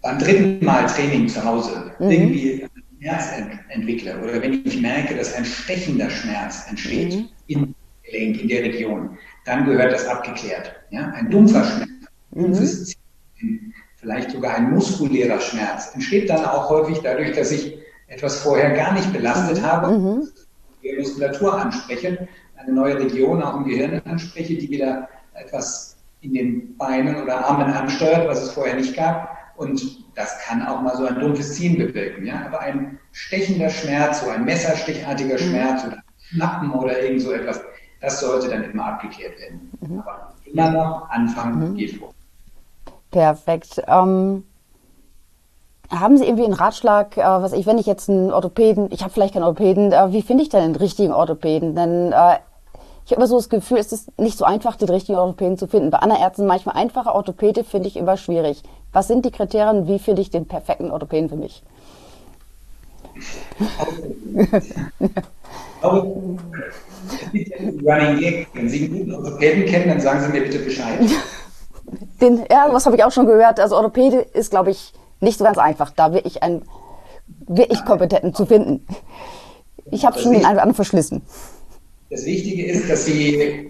beim 0.03 0.18
dritten 0.18 0.64
Mal 0.64 0.87
Training 0.87 1.29
zu 1.29 1.44
Hause 1.44 1.92
mhm. 1.98 2.11
irgendwie 2.11 2.66
Schmerz 3.00 3.33
ent 3.37 3.53
entwickle 3.68 4.20
oder 4.22 4.42
wenn 4.42 4.64
ich 4.64 4.81
merke, 4.81 5.14
dass 5.14 5.35
ein 5.35 5.44
stechender 5.44 6.11
Schmerz 6.11 6.66
entsteht 6.68 7.14
mhm. 7.14 7.29
im 7.46 7.74
Gelenk, 8.03 8.40
in 8.40 8.48
der 8.48 8.62
Region, 8.62 9.18
dann 9.44 9.64
gehört 9.64 9.92
das 9.92 10.07
abgeklärt. 10.07 10.72
Ja? 10.90 11.09
Ein 11.11 11.31
dumpfer 11.31 11.64
Schmerz, 11.64 11.90
mhm. 12.31 12.42
dumpfes 12.42 12.96
Ziehen, 13.38 13.74
vielleicht 13.96 14.31
sogar 14.31 14.57
ein 14.57 14.70
muskulärer 14.70 15.40
Schmerz 15.40 15.92
entsteht 15.94 16.29
dann 16.29 16.44
auch 16.44 16.68
häufig 16.68 16.98
dadurch, 16.98 17.33
dass 17.33 17.53
ich 17.53 17.79
etwas 18.09 18.40
vorher 18.40 18.70
gar 18.70 18.92
nicht 18.92 19.12
belastet 19.12 19.59
mhm. 19.59 19.66
habe, 19.66 19.98
mhm. 19.98 20.29
die 20.83 20.96
Muskulatur 20.98 21.59
anspreche, 21.59 22.29
eine 22.57 22.72
neue 22.72 22.98
Region 22.98 23.42
auch 23.42 23.57
im 23.57 23.64
Gehirn 23.64 24.00
anspreche, 24.05 24.57
die 24.57 24.68
wieder 24.68 25.09
etwas 25.35 25.96
in 26.21 26.35
den 26.35 26.77
Beinen 26.77 27.23
oder 27.23 27.47
Armen 27.47 27.73
ansteuert, 27.73 28.29
was 28.29 28.43
es 28.43 28.53
vorher 28.53 28.77
nicht 28.77 28.95
gab. 28.95 29.37
Und 29.57 29.83
das 30.15 30.39
kann 30.41 30.67
auch 30.67 30.81
mal 30.81 30.97
so 30.97 31.07
ein 31.07 31.19
dumpfes 31.19 31.55
Ziehen 31.55 31.79
bewirken. 31.79 32.27
Ja? 32.27 32.47
Aber 32.47 32.61
ein 32.61 32.99
stechender 33.13 33.69
Schmerz, 33.69 34.23
so 34.23 34.31
ein 34.31 34.45
messerstichartiger 34.45 35.35
mhm. 35.35 35.39
Schmerz 35.39 35.85
oder 35.87 35.99
Schnappen 36.19 36.71
oder 36.73 37.03
irgend 37.03 37.23
so 37.23 37.33
etwas, 37.33 37.61
das 38.01 38.21
sollte 38.21 38.49
dann 38.49 38.65
immer 38.65 38.87
abgeklärt 38.87 39.39
werden. 39.39 39.71
Mhm. 39.81 40.01
Aber 40.01 40.35
immer 40.45 40.71
noch 40.71 41.11
anfangen 41.11 41.73
mhm. 41.73 41.77
geht 41.77 41.99
vor. 41.99 42.15
Perfekt. 43.11 43.83
Ähm, 43.87 44.45
haben 45.91 46.17
Sie 46.17 46.25
irgendwie 46.25 46.45
einen 46.45 46.55
Ratschlag, 46.55 47.17
äh, 47.17 47.23
was 47.23 47.53
ich, 47.53 47.67
wenn 47.67 47.79
ich 47.79 47.87
jetzt 47.87 48.09
einen 48.09 48.33
Orthopäden, 48.33 48.89
ich 48.93 49.03
habe 49.03 49.13
vielleicht 49.13 49.35
keinen 49.35 49.43
Orthopäden, 49.43 49.93
äh, 49.93 50.13
wie 50.13 50.23
finde 50.23 50.43
ich 50.43 50.49
denn 50.49 50.63
einen 50.63 50.77
richtigen 50.77 51.13
Orthopäden? 51.13 51.75
Denn 51.75 52.13
äh, 52.13 52.37
ich 53.11 53.12
habe 53.12 53.23
immer 53.23 53.27
so 53.27 53.38
das 53.38 53.49
Gefühl, 53.49 53.79
es 53.79 53.90
ist 53.90 54.16
nicht 54.20 54.38
so 54.38 54.44
einfach, 54.44 54.77
den 54.77 54.88
richtigen 54.88 55.18
Orthopäden 55.18 55.59
zu 55.59 55.66
finden. 55.66 55.90
Bei 55.90 55.99
anderen 55.99 56.23
Ärzten 56.23 56.46
manchmal 56.46 56.77
einfacher, 56.77 57.16
Orthopäde 57.16 57.64
finde 57.64 57.88
ich 57.88 57.96
immer 57.96 58.16
schwierig. 58.16 58.62
Was 58.92 59.09
sind 59.09 59.25
die 59.25 59.33
Kriterien, 59.33 59.88
wie 59.88 59.99
finde 59.99 60.23
ich 60.23 60.31
den 60.31 60.46
perfekten 60.46 60.92
Orthopäden 60.92 61.29
für 61.29 61.35
mich? 61.35 61.64
Running 65.83 66.38
Gag. 68.20 68.46
Wenn 68.55 68.68
Sie 68.68 68.85
einen 68.85 68.96
guten 68.96 69.12
Orthopäden 69.16 69.66
kennen, 69.66 69.88
dann 69.88 70.01
sagen 70.01 70.20
Sie 70.20 70.29
mir 70.29 70.44
bitte 70.44 70.61
Bescheid. 70.61 71.01
Den, 72.20 72.44
ja, 72.49 72.68
was 72.70 72.87
habe 72.87 72.94
ich 72.94 73.03
auch 73.03 73.11
schon 73.11 73.27
gehört. 73.27 73.59
Also 73.59 73.75
Orthopäde 73.75 74.20
ist, 74.20 74.51
glaube 74.51 74.70
ich, 74.70 74.92
nicht 75.18 75.37
so 75.37 75.44
ganz 75.44 75.59
einfach, 75.59 75.90
da 75.90 76.12
wirklich 76.12 76.44
einen 76.44 76.62
wirklich 77.49 77.85
kompetenten 77.85 78.35
zu 78.35 78.46
finden. 78.46 78.87
Ich 79.90 80.07
habe 80.07 80.16
schon 80.20 80.31
den 80.31 80.44
einen 80.44 80.55
oder 80.55 80.62
anderen 80.62 80.77
verschlissen. 80.77 81.23
Das 82.11 82.27
Wichtige 82.27 82.66
ist, 82.66 82.90
dass 82.90 83.07
Sie 83.07 83.68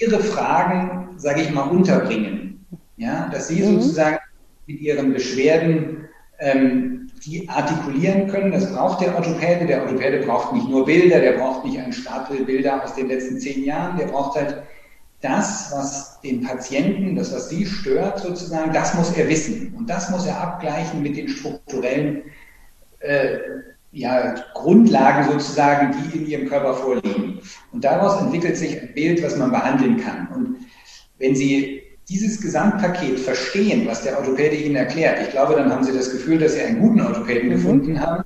Ihre 0.00 0.20
Fragen, 0.20 1.10
sage 1.18 1.42
ich 1.42 1.50
mal, 1.50 1.68
unterbringen. 1.68 2.64
Ja, 2.96 3.28
dass 3.32 3.48
Sie 3.48 3.60
mhm. 3.62 3.80
sozusagen 3.80 4.18
mit 4.66 4.80
Ihren 4.80 5.12
Beschwerden 5.12 6.08
ähm, 6.38 7.10
die 7.24 7.48
artikulieren 7.48 8.28
können. 8.28 8.52
Das 8.52 8.72
braucht 8.72 9.00
der 9.00 9.14
Orthopäde. 9.14 9.66
Der 9.66 9.82
Orthopäde 9.82 10.24
braucht 10.24 10.52
nicht 10.52 10.68
nur 10.68 10.84
Bilder, 10.84 11.20
der 11.20 11.32
braucht 11.32 11.64
nicht 11.64 11.78
einen 11.78 11.92
Stapel 11.92 12.44
Bilder 12.44 12.82
aus 12.82 12.94
den 12.94 13.08
letzten 13.08 13.40
zehn 13.40 13.64
Jahren. 13.64 13.96
Der 13.96 14.06
braucht 14.06 14.36
halt 14.36 14.62
das, 15.20 15.72
was 15.72 16.20
den 16.20 16.42
Patienten, 16.42 17.16
das, 17.16 17.32
was 17.32 17.48
Sie 17.48 17.64
stört 17.64 18.20
sozusagen, 18.20 18.72
das 18.72 18.94
muss 18.94 19.16
er 19.16 19.28
wissen. 19.28 19.74
Und 19.76 19.88
das 19.88 20.10
muss 20.10 20.26
er 20.26 20.40
abgleichen 20.40 21.02
mit 21.02 21.16
den 21.16 21.28
strukturellen 21.28 22.22
äh, 23.00 23.38
ja, 23.94 24.34
Grundlagen 24.54 25.30
sozusagen, 25.30 25.94
die 25.96 26.18
in 26.18 26.26
ihrem 26.26 26.48
Körper 26.48 26.74
vorliegen. 26.74 27.40
Und 27.72 27.84
daraus 27.84 28.20
entwickelt 28.20 28.56
sich 28.56 28.80
ein 28.80 28.92
Bild, 28.92 29.22
was 29.22 29.36
man 29.36 29.50
behandeln 29.50 29.98
kann. 29.98 30.28
Und 30.34 30.56
wenn 31.18 31.34
Sie 31.34 31.82
dieses 32.08 32.40
Gesamtpaket 32.40 33.18
verstehen, 33.20 33.86
was 33.86 34.02
der 34.02 34.18
Orthopäde 34.18 34.56
Ihnen 34.56 34.76
erklärt, 34.76 35.22
ich 35.22 35.30
glaube, 35.30 35.54
dann 35.54 35.70
haben 35.70 35.84
Sie 35.84 35.92
das 35.92 36.10
Gefühl, 36.10 36.38
dass 36.38 36.54
Sie 36.54 36.60
einen 36.60 36.80
guten 36.80 37.00
Orthopäden 37.00 37.48
mhm. 37.48 37.52
gefunden 37.52 38.00
haben, 38.00 38.24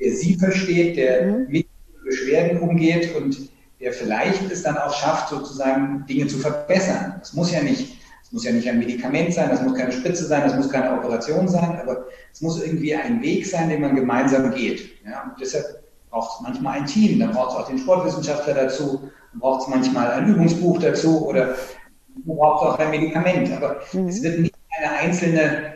der 0.00 0.12
Sie 0.12 0.36
versteht, 0.36 0.96
der 0.96 1.26
mhm. 1.26 1.46
mit 1.48 1.66
Beschwerden 2.04 2.60
umgeht 2.60 3.14
und 3.16 3.50
der 3.80 3.92
vielleicht 3.92 4.50
es 4.50 4.62
dann 4.62 4.78
auch 4.78 4.94
schafft, 4.94 5.28
sozusagen 5.28 6.04
Dinge 6.08 6.26
zu 6.26 6.38
verbessern. 6.38 7.16
Das 7.18 7.34
muss 7.34 7.52
ja 7.52 7.62
nicht 7.62 7.97
es 8.28 8.32
muss 8.34 8.44
ja 8.44 8.52
nicht 8.52 8.68
ein 8.68 8.78
Medikament 8.78 9.32
sein, 9.32 9.48
das 9.48 9.62
muss 9.62 9.74
keine 9.74 9.90
Spritze 9.90 10.26
sein, 10.26 10.42
das 10.42 10.54
muss 10.54 10.68
keine 10.68 10.98
Operation 10.98 11.48
sein, 11.48 11.80
aber 11.80 12.04
es 12.30 12.42
muss 12.42 12.62
irgendwie 12.62 12.94
ein 12.94 13.22
Weg 13.22 13.46
sein, 13.46 13.70
den 13.70 13.80
man 13.80 13.96
gemeinsam 13.96 14.52
geht. 14.52 15.02
Ja, 15.06 15.22
und 15.22 15.40
deshalb 15.40 15.82
braucht 16.10 16.36
es 16.36 16.42
manchmal 16.42 16.80
ein 16.80 16.84
Team, 16.84 17.20
dann 17.20 17.32
braucht 17.32 17.52
es 17.52 17.56
auch 17.56 17.68
den 17.68 17.78
Sportwissenschaftler 17.78 18.52
dazu, 18.52 19.10
dann 19.32 19.40
braucht 19.40 19.62
es 19.62 19.68
manchmal 19.68 20.10
ein 20.10 20.28
Übungsbuch 20.28 20.78
dazu 20.78 21.26
oder 21.26 21.54
man 22.26 22.36
braucht 22.36 22.66
auch 22.66 22.78
ein 22.78 22.90
Medikament. 22.90 23.50
Aber 23.50 23.80
mhm. 23.94 24.08
es 24.08 24.22
wird 24.22 24.40
nicht 24.40 24.54
eine 24.76 24.92
einzelne, 24.92 25.72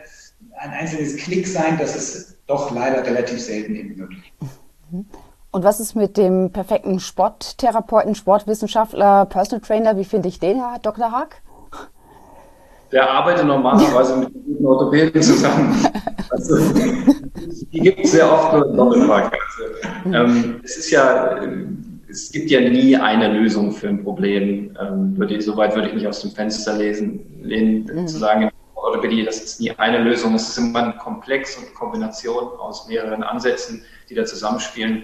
ein 0.55 0.69
einzelnes 0.69 1.17
Klick 1.17 1.47
sein, 1.47 1.79
das 1.79 1.95
ist 1.95 2.37
doch 2.45 2.69
leider 2.69 3.03
relativ 3.03 3.41
selten 3.41 3.73
eben 3.73 3.95
möglich. 3.95 4.31
Mhm. 4.91 5.07
Und 5.49 5.63
was 5.63 5.79
ist 5.79 5.95
mit 5.95 6.17
dem 6.17 6.51
perfekten 6.51 6.99
Sporttherapeuten, 6.99 8.13
Sportwissenschaftler, 8.13 9.25
Personal 9.25 9.61
Trainer? 9.61 9.97
Wie 9.97 10.05
finde 10.05 10.27
ich 10.27 10.39
den, 10.39 10.57
Herr 10.57 10.77
Dr. 10.79 11.11
Haag? 11.11 11.41
Der 12.93 13.09
arbeitet 13.09 13.45
normalerweise 13.45 14.17
mit 14.17 14.33
guten 14.33 14.65
Orthopäden 14.65 15.21
zusammen. 15.21 15.75
Also, 16.29 16.57
die 17.71 17.79
gibt 17.79 17.99
es 18.05 18.11
sehr 18.11 18.31
oft 18.31 18.53
nur 18.53 18.65
Doppelpark. 18.75 19.33
Also, 19.33 20.15
ähm, 20.15 20.61
es 20.63 20.77
ist 20.77 20.91
ja, 20.91 21.39
es 22.09 22.31
gibt 22.31 22.51
ja 22.51 22.61
nie 22.61 22.95
eine 22.95 23.33
Lösung 23.33 23.71
für 23.71 23.89
ein 23.89 24.03
Problem. 24.03 24.77
Ähm, 24.79 25.17
würde 25.17 25.35
ich, 25.35 25.45
soweit 25.45 25.75
würde 25.75 25.89
ich 25.89 25.95
nicht 25.95 26.07
aus 26.07 26.21
dem 26.21 26.31
Fenster 26.31 26.77
lesen, 26.77 27.19
lehnen, 27.41 27.89
mhm. 27.93 28.07
zu 28.07 28.19
sagen, 28.19 28.49
Orthopädie, 28.75 29.23
das 29.23 29.43
ist 29.43 29.61
nie 29.61 29.71
eine 29.71 29.99
Lösung. 29.99 30.35
Es 30.35 30.49
ist 30.49 30.57
immer 30.57 30.83
ein 30.83 30.97
Komplex 30.97 31.57
und 31.57 31.73
Kombination 31.73 32.43
aus 32.59 32.87
mehreren 32.87 33.23
Ansätzen, 33.23 33.83
die 34.09 34.15
da 34.15 34.25
zusammenspielen. 34.25 35.03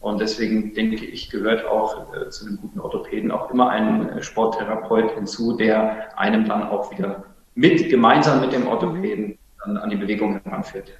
Und 0.00 0.20
deswegen 0.20 0.74
denke 0.74 1.04
ich, 1.04 1.30
gehört 1.30 1.64
auch 1.66 2.14
äh, 2.14 2.30
zu 2.30 2.46
einem 2.46 2.58
guten 2.60 2.80
Orthopäden 2.80 3.30
auch 3.30 3.50
immer 3.50 3.68
ein 3.68 4.08
äh, 4.08 4.22
Sporttherapeut 4.22 5.12
hinzu, 5.12 5.56
der 5.56 6.18
einem 6.18 6.46
dann 6.46 6.62
auch 6.62 6.90
wieder 6.96 7.24
mit, 7.54 7.88
gemeinsam 7.90 8.40
mit 8.40 8.52
dem 8.52 8.66
Orthopäden 8.66 9.38
dann 9.64 9.76
an 9.76 9.90
die 9.90 9.96
Bewegung 9.96 10.40
heranführt. 10.42 10.92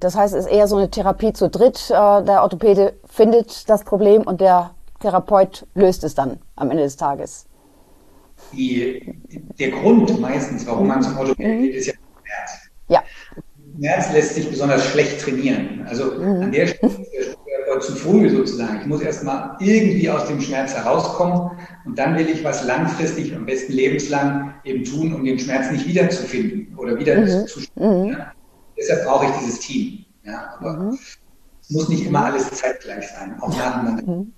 Das 0.00 0.16
heißt, 0.16 0.34
es 0.34 0.46
ist 0.46 0.50
eher 0.50 0.66
so 0.66 0.76
eine 0.76 0.90
Therapie 0.90 1.32
zu 1.32 1.48
dritt. 1.48 1.90
Äh, 1.90 2.24
der 2.24 2.42
Orthopäde 2.42 2.94
findet 3.06 3.68
das 3.68 3.84
Problem 3.84 4.22
und 4.22 4.40
der 4.40 4.70
Therapeut 5.00 5.66
löst 5.74 6.04
es 6.04 6.14
dann 6.14 6.38
am 6.56 6.70
Ende 6.70 6.84
des 6.84 6.96
Tages. 6.96 7.46
Die, 8.52 9.14
der 9.58 9.70
Grund 9.70 10.18
meistens, 10.20 10.66
warum 10.66 10.88
man 10.88 11.02
zum 11.02 11.18
Orthopäden 11.18 11.58
mhm. 11.58 11.62
geht, 11.62 11.74
ist 11.74 11.86
ja 11.86 11.92
Schmerz. 11.92 12.70
Ja. 12.88 13.02
Schmerz 13.76 14.12
lässt 14.12 14.34
sich 14.34 14.48
besonders 14.48 14.84
schlecht 14.86 15.20
trainieren. 15.20 15.86
Also 15.88 16.12
mhm. 16.12 16.42
an 16.42 16.52
der 16.52 16.66
Stelle 16.68 16.96
Therapeut 17.68 17.82
zu 17.82 17.94
früh 17.94 18.28
sozusagen. 18.30 18.80
Ich 18.80 18.86
muss 18.86 19.00
erstmal 19.00 19.56
irgendwie 19.60 20.08
aus 20.10 20.26
dem 20.26 20.40
Schmerz 20.40 20.74
herauskommen 20.74 21.50
und 21.84 21.98
dann 21.98 22.16
will 22.16 22.28
ich 22.28 22.42
was 22.44 22.64
langfristig, 22.64 23.34
am 23.34 23.46
besten 23.46 23.72
lebenslang 23.72 24.54
eben 24.64 24.84
tun, 24.84 25.14
um 25.14 25.24
den 25.24 25.38
Schmerz 25.38 25.70
nicht 25.70 25.86
wiederzufinden 25.86 26.76
oder 26.76 26.98
wieder 26.98 27.16
mhm. 27.16 27.46
zu 27.46 27.60
mhm. 27.76 28.12
Ja? 28.12 28.32
Deshalb 28.76 29.04
brauche 29.04 29.26
ich 29.26 29.32
dieses 29.40 29.60
Team. 29.60 30.04
Ja, 30.24 30.54
aber 30.58 30.72
mhm. 30.74 30.98
es 31.60 31.70
muss 31.70 31.88
nicht 31.88 32.06
immer 32.06 32.26
alles 32.26 32.50
zeitgleich 32.50 33.08
sein, 33.08 33.36
auch 33.40 33.56
nacheinander. 33.56 34.02
Mhm. 34.02 34.32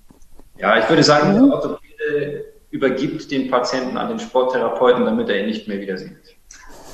Ja, 0.57 0.79
ich 0.79 0.89
würde 0.89 1.03
sagen, 1.03 1.33
der 1.33 1.43
Orthopäde 1.43 2.45
übergibt 2.71 3.29
den 3.31 3.49
Patienten 3.49 3.97
an 3.97 4.09
den 4.09 4.19
Sporttherapeuten, 4.19 5.05
damit 5.05 5.29
er 5.29 5.41
ihn 5.41 5.47
nicht 5.47 5.67
mehr 5.67 5.79
wieder 5.79 5.97
sieht. 5.97 6.17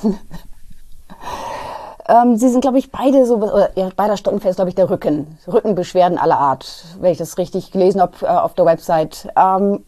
Ähm, 2.08 2.36
Sie 2.36 2.48
sind, 2.48 2.62
glaube 2.62 2.78
ich, 2.78 2.90
beide 2.90 3.26
so, 3.26 3.36
oder 3.36 3.70
ja, 3.76 3.90
beider 3.94 4.16
Stockenfest, 4.16 4.56
glaube 4.56 4.70
ich, 4.70 4.74
der 4.74 4.88
Rücken. 4.88 5.38
Rückenbeschwerden 5.46 6.18
aller 6.18 6.38
Art, 6.38 6.84
wenn 7.00 7.12
ich 7.12 7.18
das 7.18 7.36
richtig 7.36 7.70
gelesen 7.70 8.00
habe 8.00 8.14
äh, 8.22 8.28
auf 8.28 8.54
der 8.54 8.64
Website. 8.64 9.28
Ähm, 9.36 9.84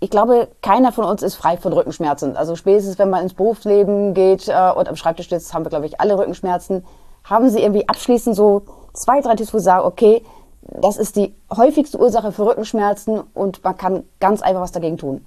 ich 0.00 0.10
glaube, 0.10 0.48
keiner 0.62 0.90
von 0.90 1.04
uns 1.04 1.22
ist 1.22 1.36
frei 1.36 1.56
von 1.56 1.72
Rückenschmerzen. 1.72 2.36
Also 2.36 2.56
spätestens, 2.56 2.98
wenn 2.98 3.08
man 3.08 3.22
ins 3.22 3.34
Berufsleben 3.34 4.14
geht 4.14 4.48
äh, 4.48 4.72
und 4.72 4.88
am 4.88 4.96
Schreibtisch 4.96 5.28
sitzt, 5.28 5.54
haben 5.54 5.64
wir, 5.64 5.70
glaube 5.70 5.86
ich, 5.86 6.00
alle 6.00 6.18
Rückenschmerzen. 6.18 6.84
Haben 7.22 7.48
Sie 7.48 7.60
irgendwie 7.60 7.88
abschließend 7.88 8.34
so 8.34 8.62
zwei, 8.94 9.20
drei 9.20 9.36
Tipps, 9.36 9.54
wo 9.54 9.58
Sie 9.58 9.64
sagen, 9.64 9.86
okay, 9.86 10.24
das 10.62 10.96
ist 10.96 11.14
die 11.14 11.34
häufigste 11.56 12.00
Ursache 12.00 12.32
für 12.32 12.46
Rückenschmerzen 12.46 13.20
und 13.34 13.62
man 13.62 13.76
kann 13.76 14.02
ganz 14.18 14.42
einfach 14.42 14.62
was 14.62 14.72
dagegen 14.72 14.98
tun? 14.98 15.24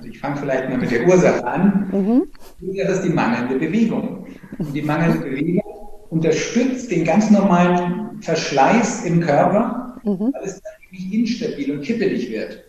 Also 0.00 0.12
ich 0.12 0.18
fange 0.18 0.36
vielleicht 0.38 0.70
mal 0.70 0.78
mit 0.78 0.90
der 0.90 1.06
Ursache 1.06 1.46
an. 1.46 1.90
Mhm. 1.92 2.22
Die 2.58 2.68
Ursache 2.68 2.92
ist 2.92 3.04
die 3.04 3.10
mangelnde 3.10 3.56
Bewegung. 3.56 4.26
Und 4.56 4.72
die 4.72 4.80
mangelnde 4.80 5.28
Bewegung 5.28 5.62
unterstützt 6.08 6.90
den 6.90 7.04
ganz 7.04 7.30
normalen 7.30 8.22
Verschleiß 8.22 9.04
im 9.04 9.20
Körper, 9.20 10.00
mhm. 10.02 10.32
weil 10.32 10.42
es 10.42 10.62
dann 10.62 10.72
nämlich 10.90 11.12
instabil 11.12 11.72
und 11.72 11.82
kippelig 11.82 12.30
wird. 12.30 12.64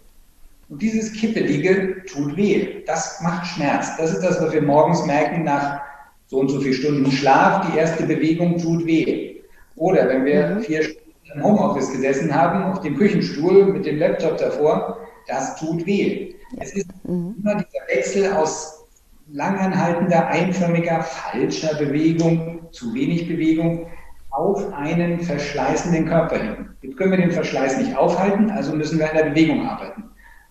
Und 0.67 0.81
dieses 0.81 1.13
Kippelige 1.13 2.03
tut 2.05 2.35
weh. 2.35 2.83
Das 2.85 3.21
macht 3.21 3.47
Schmerz. 3.47 3.95
Das 3.95 4.11
ist 4.11 4.21
das, 4.21 4.41
was 4.41 4.51
wir 4.51 4.61
morgens 4.61 5.05
merken 5.05 5.45
nach 5.45 5.79
so 6.27 6.37
und 6.37 6.49
so 6.49 6.59
vielen 6.59 6.73
Stunden 6.73 7.11
Schlaf. 7.11 7.71
Die 7.71 7.77
erste 7.77 8.05
Bewegung 8.05 8.57
tut 8.57 8.85
weh. 8.85 9.37
Oder 9.77 10.09
wenn 10.09 10.25
wir 10.25 10.47
mhm. 10.47 10.61
vier 10.63 10.83
Stunden 10.83 11.10
im 11.35 11.43
Homeoffice 11.43 11.91
gesessen 11.91 12.33
haben, 12.33 12.63
auf 12.63 12.81
dem 12.81 12.97
Küchenstuhl 12.97 13.65
mit 13.65 13.85
dem 13.85 13.97
Laptop 13.97 14.37
davor, 14.37 14.97
das 15.27 15.55
tut 15.55 15.85
weh. 15.85 16.35
Es 16.59 16.73
ist 16.73 16.87
mhm. 17.03 17.35
immer 17.39 17.55
dieser 17.55 17.87
Wechsel 17.87 18.33
aus 18.33 18.85
langanhaltender, 19.31 20.27
einförmiger, 20.27 21.01
falscher 21.01 21.75
Bewegung, 21.75 22.59
zu 22.71 22.93
wenig 22.93 23.27
Bewegung, 23.27 23.87
auf 24.31 24.73
einen 24.73 25.19
verschleißenden 25.19 26.05
Körper 26.05 26.37
hin. 26.37 26.69
Jetzt 26.81 26.97
können 26.97 27.11
wir 27.11 27.17
den 27.17 27.31
Verschleiß 27.31 27.77
nicht 27.77 27.95
aufhalten, 27.95 28.49
also 28.49 28.73
müssen 28.73 28.99
wir 28.99 29.09
an 29.09 29.17
der 29.17 29.25
Bewegung 29.25 29.67
arbeiten. 29.67 30.03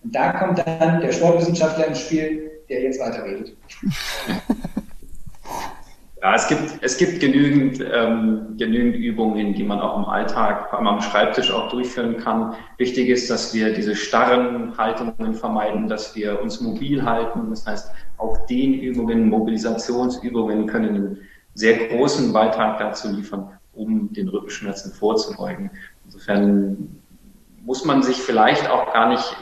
Und 0.03 0.15
da 0.15 0.33
kommt 0.33 0.59
dann 0.59 1.01
der 1.01 1.11
Sportwissenschaftler 1.11 1.87
ins 1.87 1.99
Spiel, 2.01 2.51
der 2.69 2.81
jetzt 2.83 2.99
weiterredet. 2.99 3.55
Ja, 6.21 6.35
es 6.35 6.47
gibt, 6.47 6.77
es 6.81 6.97
gibt 6.97 7.19
genügend, 7.19 7.83
ähm, 7.91 8.55
genügend 8.55 8.95
Übungen, 8.95 9.55
die 9.55 9.63
man 9.63 9.79
auch 9.79 9.97
im 9.97 10.05
Alltag, 10.05 10.69
vor 10.69 10.77
allem 10.77 10.87
am 10.87 11.01
Schreibtisch 11.01 11.51
auch 11.51 11.69
durchführen 11.71 12.17
kann. 12.17 12.53
Wichtig 12.77 13.09
ist, 13.09 13.31
dass 13.31 13.55
wir 13.55 13.73
diese 13.73 13.95
starren 13.95 14.77
Haltungen 14.77 15.33
vermeiden, 15.33 15.87
dass 15.87 16.15
wir 16.15 16.39
uns 16.39 16.61
mobil 16.61 17.03
halten. 17.03 17.49
Das 17.49 17.65
heißt, 17.65 17.91
auch 18.19 18.45
Dehnübungen, 18.45 19.29
Mobilisationsübungen 19.29 20.67
können 20.67 20.89
einen 20.89 21.17
sehr 21.55 21.87
großen 21.87 22.31
Beitrag 22.31 22.77
dazu 22.77 23.09
liefern, 23.09 23.57
um 23.73 24.13
den 24.13 24.27
Rückenschmerzen 24.27 24.93
vorzubeugen. 24.93 25.71
Insofern 26.05 27.01
muss 27.65 27.83
man 27.83 28.03
sich 28.03 28.17
vielleicht 28.17 28.69
auch 28.69 28.93
gar 28.93 29.09
nicht 29.09 29.35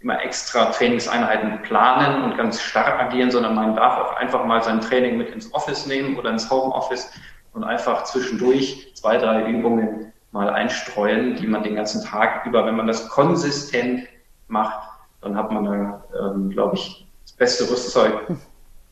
immer 0.00 0.22
extra 0.22 0.66
Trainingseinheiten 0.66 1.62
planen 1.62 2.24
und 2.24 2.36
ganz 2.36 2.60
stark 2.60 3.00
agieren, 3.00 3.30
sondern 3.30 3.54
man 3.54 3.76
darf 3.76 3.98
auch 3.98 4.16
einfach 4.16 4.44
mal 4.46 4.62
sein 4.62 4.80
Training 4.80 5.18
mit 5.18 5.30
ins 5.30 5.52
Office 5.52 5.86
nehmen 5.86 6.18
oder 6.18 6.30
ins 6.30 6.50
Homeoffice 6.50 7.10
und 7.52 7.64
einfach 7.64 8.04
zwischendurch 8.04 8.92
zwei, 8.94 9.18
drei 9.18 9.46
Übungen 9.50 10.12
mal 10.32 10.48
einstreuen, 10.48 11.36
die 11.36 11.46
man 11.46 11.62
den 11.62 11.74
ganzen 11.74 12.04
Tag 12.04 12.46
über, 12.46 12.64
wenn 12.64 12.76
man 12.76 12.86
das 12.86 13.08
konsistent 13.08 14.06
macht, 14.48 14.88
dann 15.20 15.36
hat 15.36 15.50
man 15.50 15.64
da, 15.64 16.04
ähm, 16.18 16.50
glaube 16.50 16.76
ich, 16.76 17.06
das 17.24 17.32
beste 17.32 17.70
Rüstzeug 17.70 18.30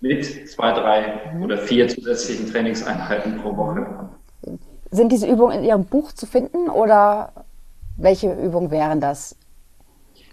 mit 0.01 0.51
zwei, 0.51 0.73
drei 0.73 1.33
oder 1.43 1.59
vier 1.59 1.89
zusätzlichen 1.89 2.51
Trainingseinheiten 2.51 3.41
pro 3.41 3.57
Woche. 3.57 3.87
Sind 4.91 5.13
diese 5.13 5.27
Übungen 5.27 5.59
in 5.59 5.65
Ihrem 5.65 5.85
Buch 5.85 6.13
zu 6.13 6.27
finden 6.27 6.69
oder 6.69 7.33
welche 7.97 8.33
Übungen 8.33 8.71
wären 8.71 9.01
das? 9.01 9.37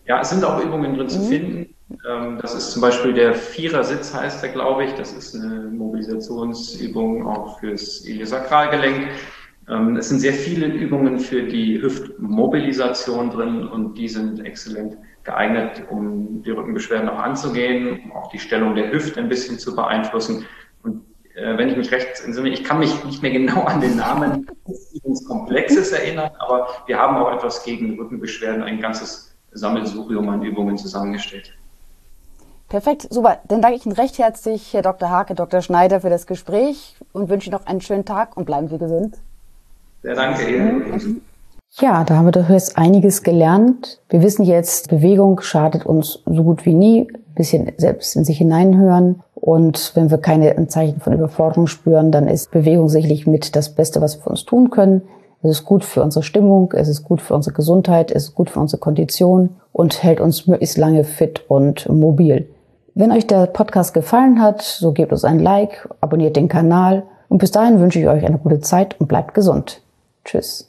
Ja, 0.08 0.22
es 0.22 0.30
sind 0.30 0.44
auch 0.44 0.64
Übungen 0.64 0.96
drin 0.96 1.08
mhm. 1.08 1.10
zu 1.10 1.22
finden. 1.22 1.76
Ähm, 2.08 2.40
das 2.42 2.54
ist 2.54 2.72
zum 2.72 2.82
Beispiel 2.82 3.14
der 3.14 3.34
Vierersitz, 3.34 4.14
heißt 4.14 4.44
der, 4.44 4.50
glaube 4.52 4.86
ich. 4.86 4.94
Das 4.94 5.14
ist 5.14 5.36
eine 5.36 5.70
Mobilisationsübung 5.70 7.28
auch 7.28 7.60
fürs 7.60 8.06
Iliosakralgelenk. 8.06 9.10
Ähm, 9.68 9.98
es 9.98 10.10
sind 10.10 10.20
sehr 10.20 10.34
viele 10.34 10.68
Übungen 10.68 11.20
für 11.20 11.44
die 11.44 11.82
Hüftmobilisation 11.82 13.32
drin 13.32 13.68
und 13.68 13.96
die 13.96 14.08
sind 14.08 14.46
exzellent 14.46 14.98
geeignet, 15.24 15.84
um 15.90 16.44
die 16.44 16.52
Rückenbeschwerden 16.52 17.10
auch 17.10 17.18
anzugehen, 17.18 18.00
um 18.04 18.12
auch 18.12 18.30
die 18.30 18.38
Stellung 18.38 18.76
der 18.76 18.92
Hüfte 18.92 19.20
ein 19.20 19.30
bisschen 19.30 19.58
zu 19.58 19.76
beeinflussen. 19.76 20.46
Und 20.84 21.02
äh, 21.34 21.58
wenn 21.58 21.70
ich 21.70 21.78
mich 21.78 21.92
recht 21.92 22.22
entsinne, 22.24 22.50
ich 22.50 22.64
kann 22.64 22.78
mich 22.78 23.04
nicht 23.06 23.24
mehr 23.24 23.32
genau 23.32 23.64
an 23.64 23.82
den 23.82 23.98
Namen 23.98 24.46
des 24.68 25.26
Komplexes 25.26 25.92
erinnern, 25.92 26.30
aber 26.38 26.68
wir 26.86 27.00
haben 27.00 27.18
auch 27.18 27.34
etwas 27.34 27.64
gegen 27.64 28.00
Rückenbeschwerden, 28.00 28.62
ein 28.62 28.80
ganzes 28.80 29.35
Sammelsurium 29.56 30.30
an 30.30 30.44
Übungen 30.44 30.78
zusammengestellt. 30.78 31.54
Perfekt, 32.70 33.08
super. 33.10 33.38
Dann 33.48 33.62
danke 33.62 33.78
ich 33.78 33.86
Ihnen 33.86 33.96
recht 33.96 34.18
herzlich, 34.18 34.74
Herr 34.74 34.82
Dr. 34.82 35.10
Hake, 35.10 35.36
Dr. 35.36 35.62
Schneider, 35.62 36.02
für 36.02 36.10
das 36.10 36.28
Gespräch 36.28 36.96
und 37.14 37.30
wünsche 37.30 37.50
Ihnen 37.50 37.60
noch 37.60 37.66
einen 37.66 37.82
schönen 37.82 38.06
Tag 38.06 38.36
und 38.36 38.46
bleiben 38.46 38.68
Sie 38.68 38.78
gesund. 38.78 39.18
Sehr 40.02 40.16
danke 40.16 40.50
Ihnen. 40.50 41.22
Ja, 41.80 42.04
da 42.04 42.16
haben 42.16 42.26
wir 42.26 42.32
doch 42.32 42.50
jetzt 42.50 42.78
einiges 42.78 43.22
gelernt. 43.24 44.00
Wir 44.10 44.22
wissen 44.22 44.44
jetzt, 44.44 44.90
Bewegung 44.90 45.42
schadet 45.42 45.86
uns 45.86 46.24
so 46.26 46.44
gut 46.44 46.66
wie 46.66 46.74
nie. 46.74 47.02
Ein 47.02 47.36
bisschen 47.36 47.72
selbst 47.78 48.16
in 48.16 48.24
sich 48.24 48.38
hineinhören. 48.38 49.22
Und 49.36 49.92
wenn 49.96 50.10
wir 50.10 50.18
keine 50.18 50.68
Zeichen 50.68 51.02
von 51.02 51.14
Überforderung 51.14 51.68
spüren, 51.68 52.12
dann 52.12 52.28
ist 52.28 52.52
Bewegung 52.52 52.88
sicherlich 52.90 53.28
mit 53.28 53.56
das 53.56 53.76
Beste, 53.76 54.02
was 54.02 54.18
wir 54.18 54.24
für 54.24 54.30
uns 54.30 54.46
tun 54.46 54.70
können. 54.70 55.02
Es 55.46 55.60
ist 55.60 55.66
gut 55.66 55.86
für 55.86 56.02
unsere 56.02 56.24
Stimmung, 56.24 56.74
es 56.76 56.88
ist 56.88 57.04
gut 57.04 57.22
für 57.22 57.36
unsere 57.36 57.56
Gesundheit, 57.56 58.10
es 58.10 58.24
ist 58.24 58.36
gut 58.36 58.50
für 58.50 58.60
unsere 58.60 58.80
Kondition 58.80 59.52
und 59.74 60.02
hält 60.02 60.20
uns 60.20 60.48
möglichst 60.48 60.76
lange 60.76 61.04
fit 61.04 61.44
und 61.48 61.88
mobil. 61.88 62.50
Wenn 62.96 63.12
euch 63.12 63.28
der 63.28 63.46
Podcast 63.46 63.94
gefallen 63.94 64.42
hat, 64.42 64.64
so 64.64 64.92
gebt 64.92 65.12
uns 65.12 65.24
ein 65.24 65.38
Like, 65.38 65.88
abonniert 66.02 66.36
den 66.36 66.48
Kanal 66.48 67.04
und 67.30 67.38
bis 67.38 67.52
dahin 67.52 67.80
wünsche 67.80 68.00
ich 68.00 68.08
euch 68.08 68.26
eine 68.26 68.40
gute 68.40 68.60
Zeit 68.60 69.00
und 69.00 69.06
bleibt 69.06 69.36
gesund. 69.36 69.82
Tschüss. 70.24 70.68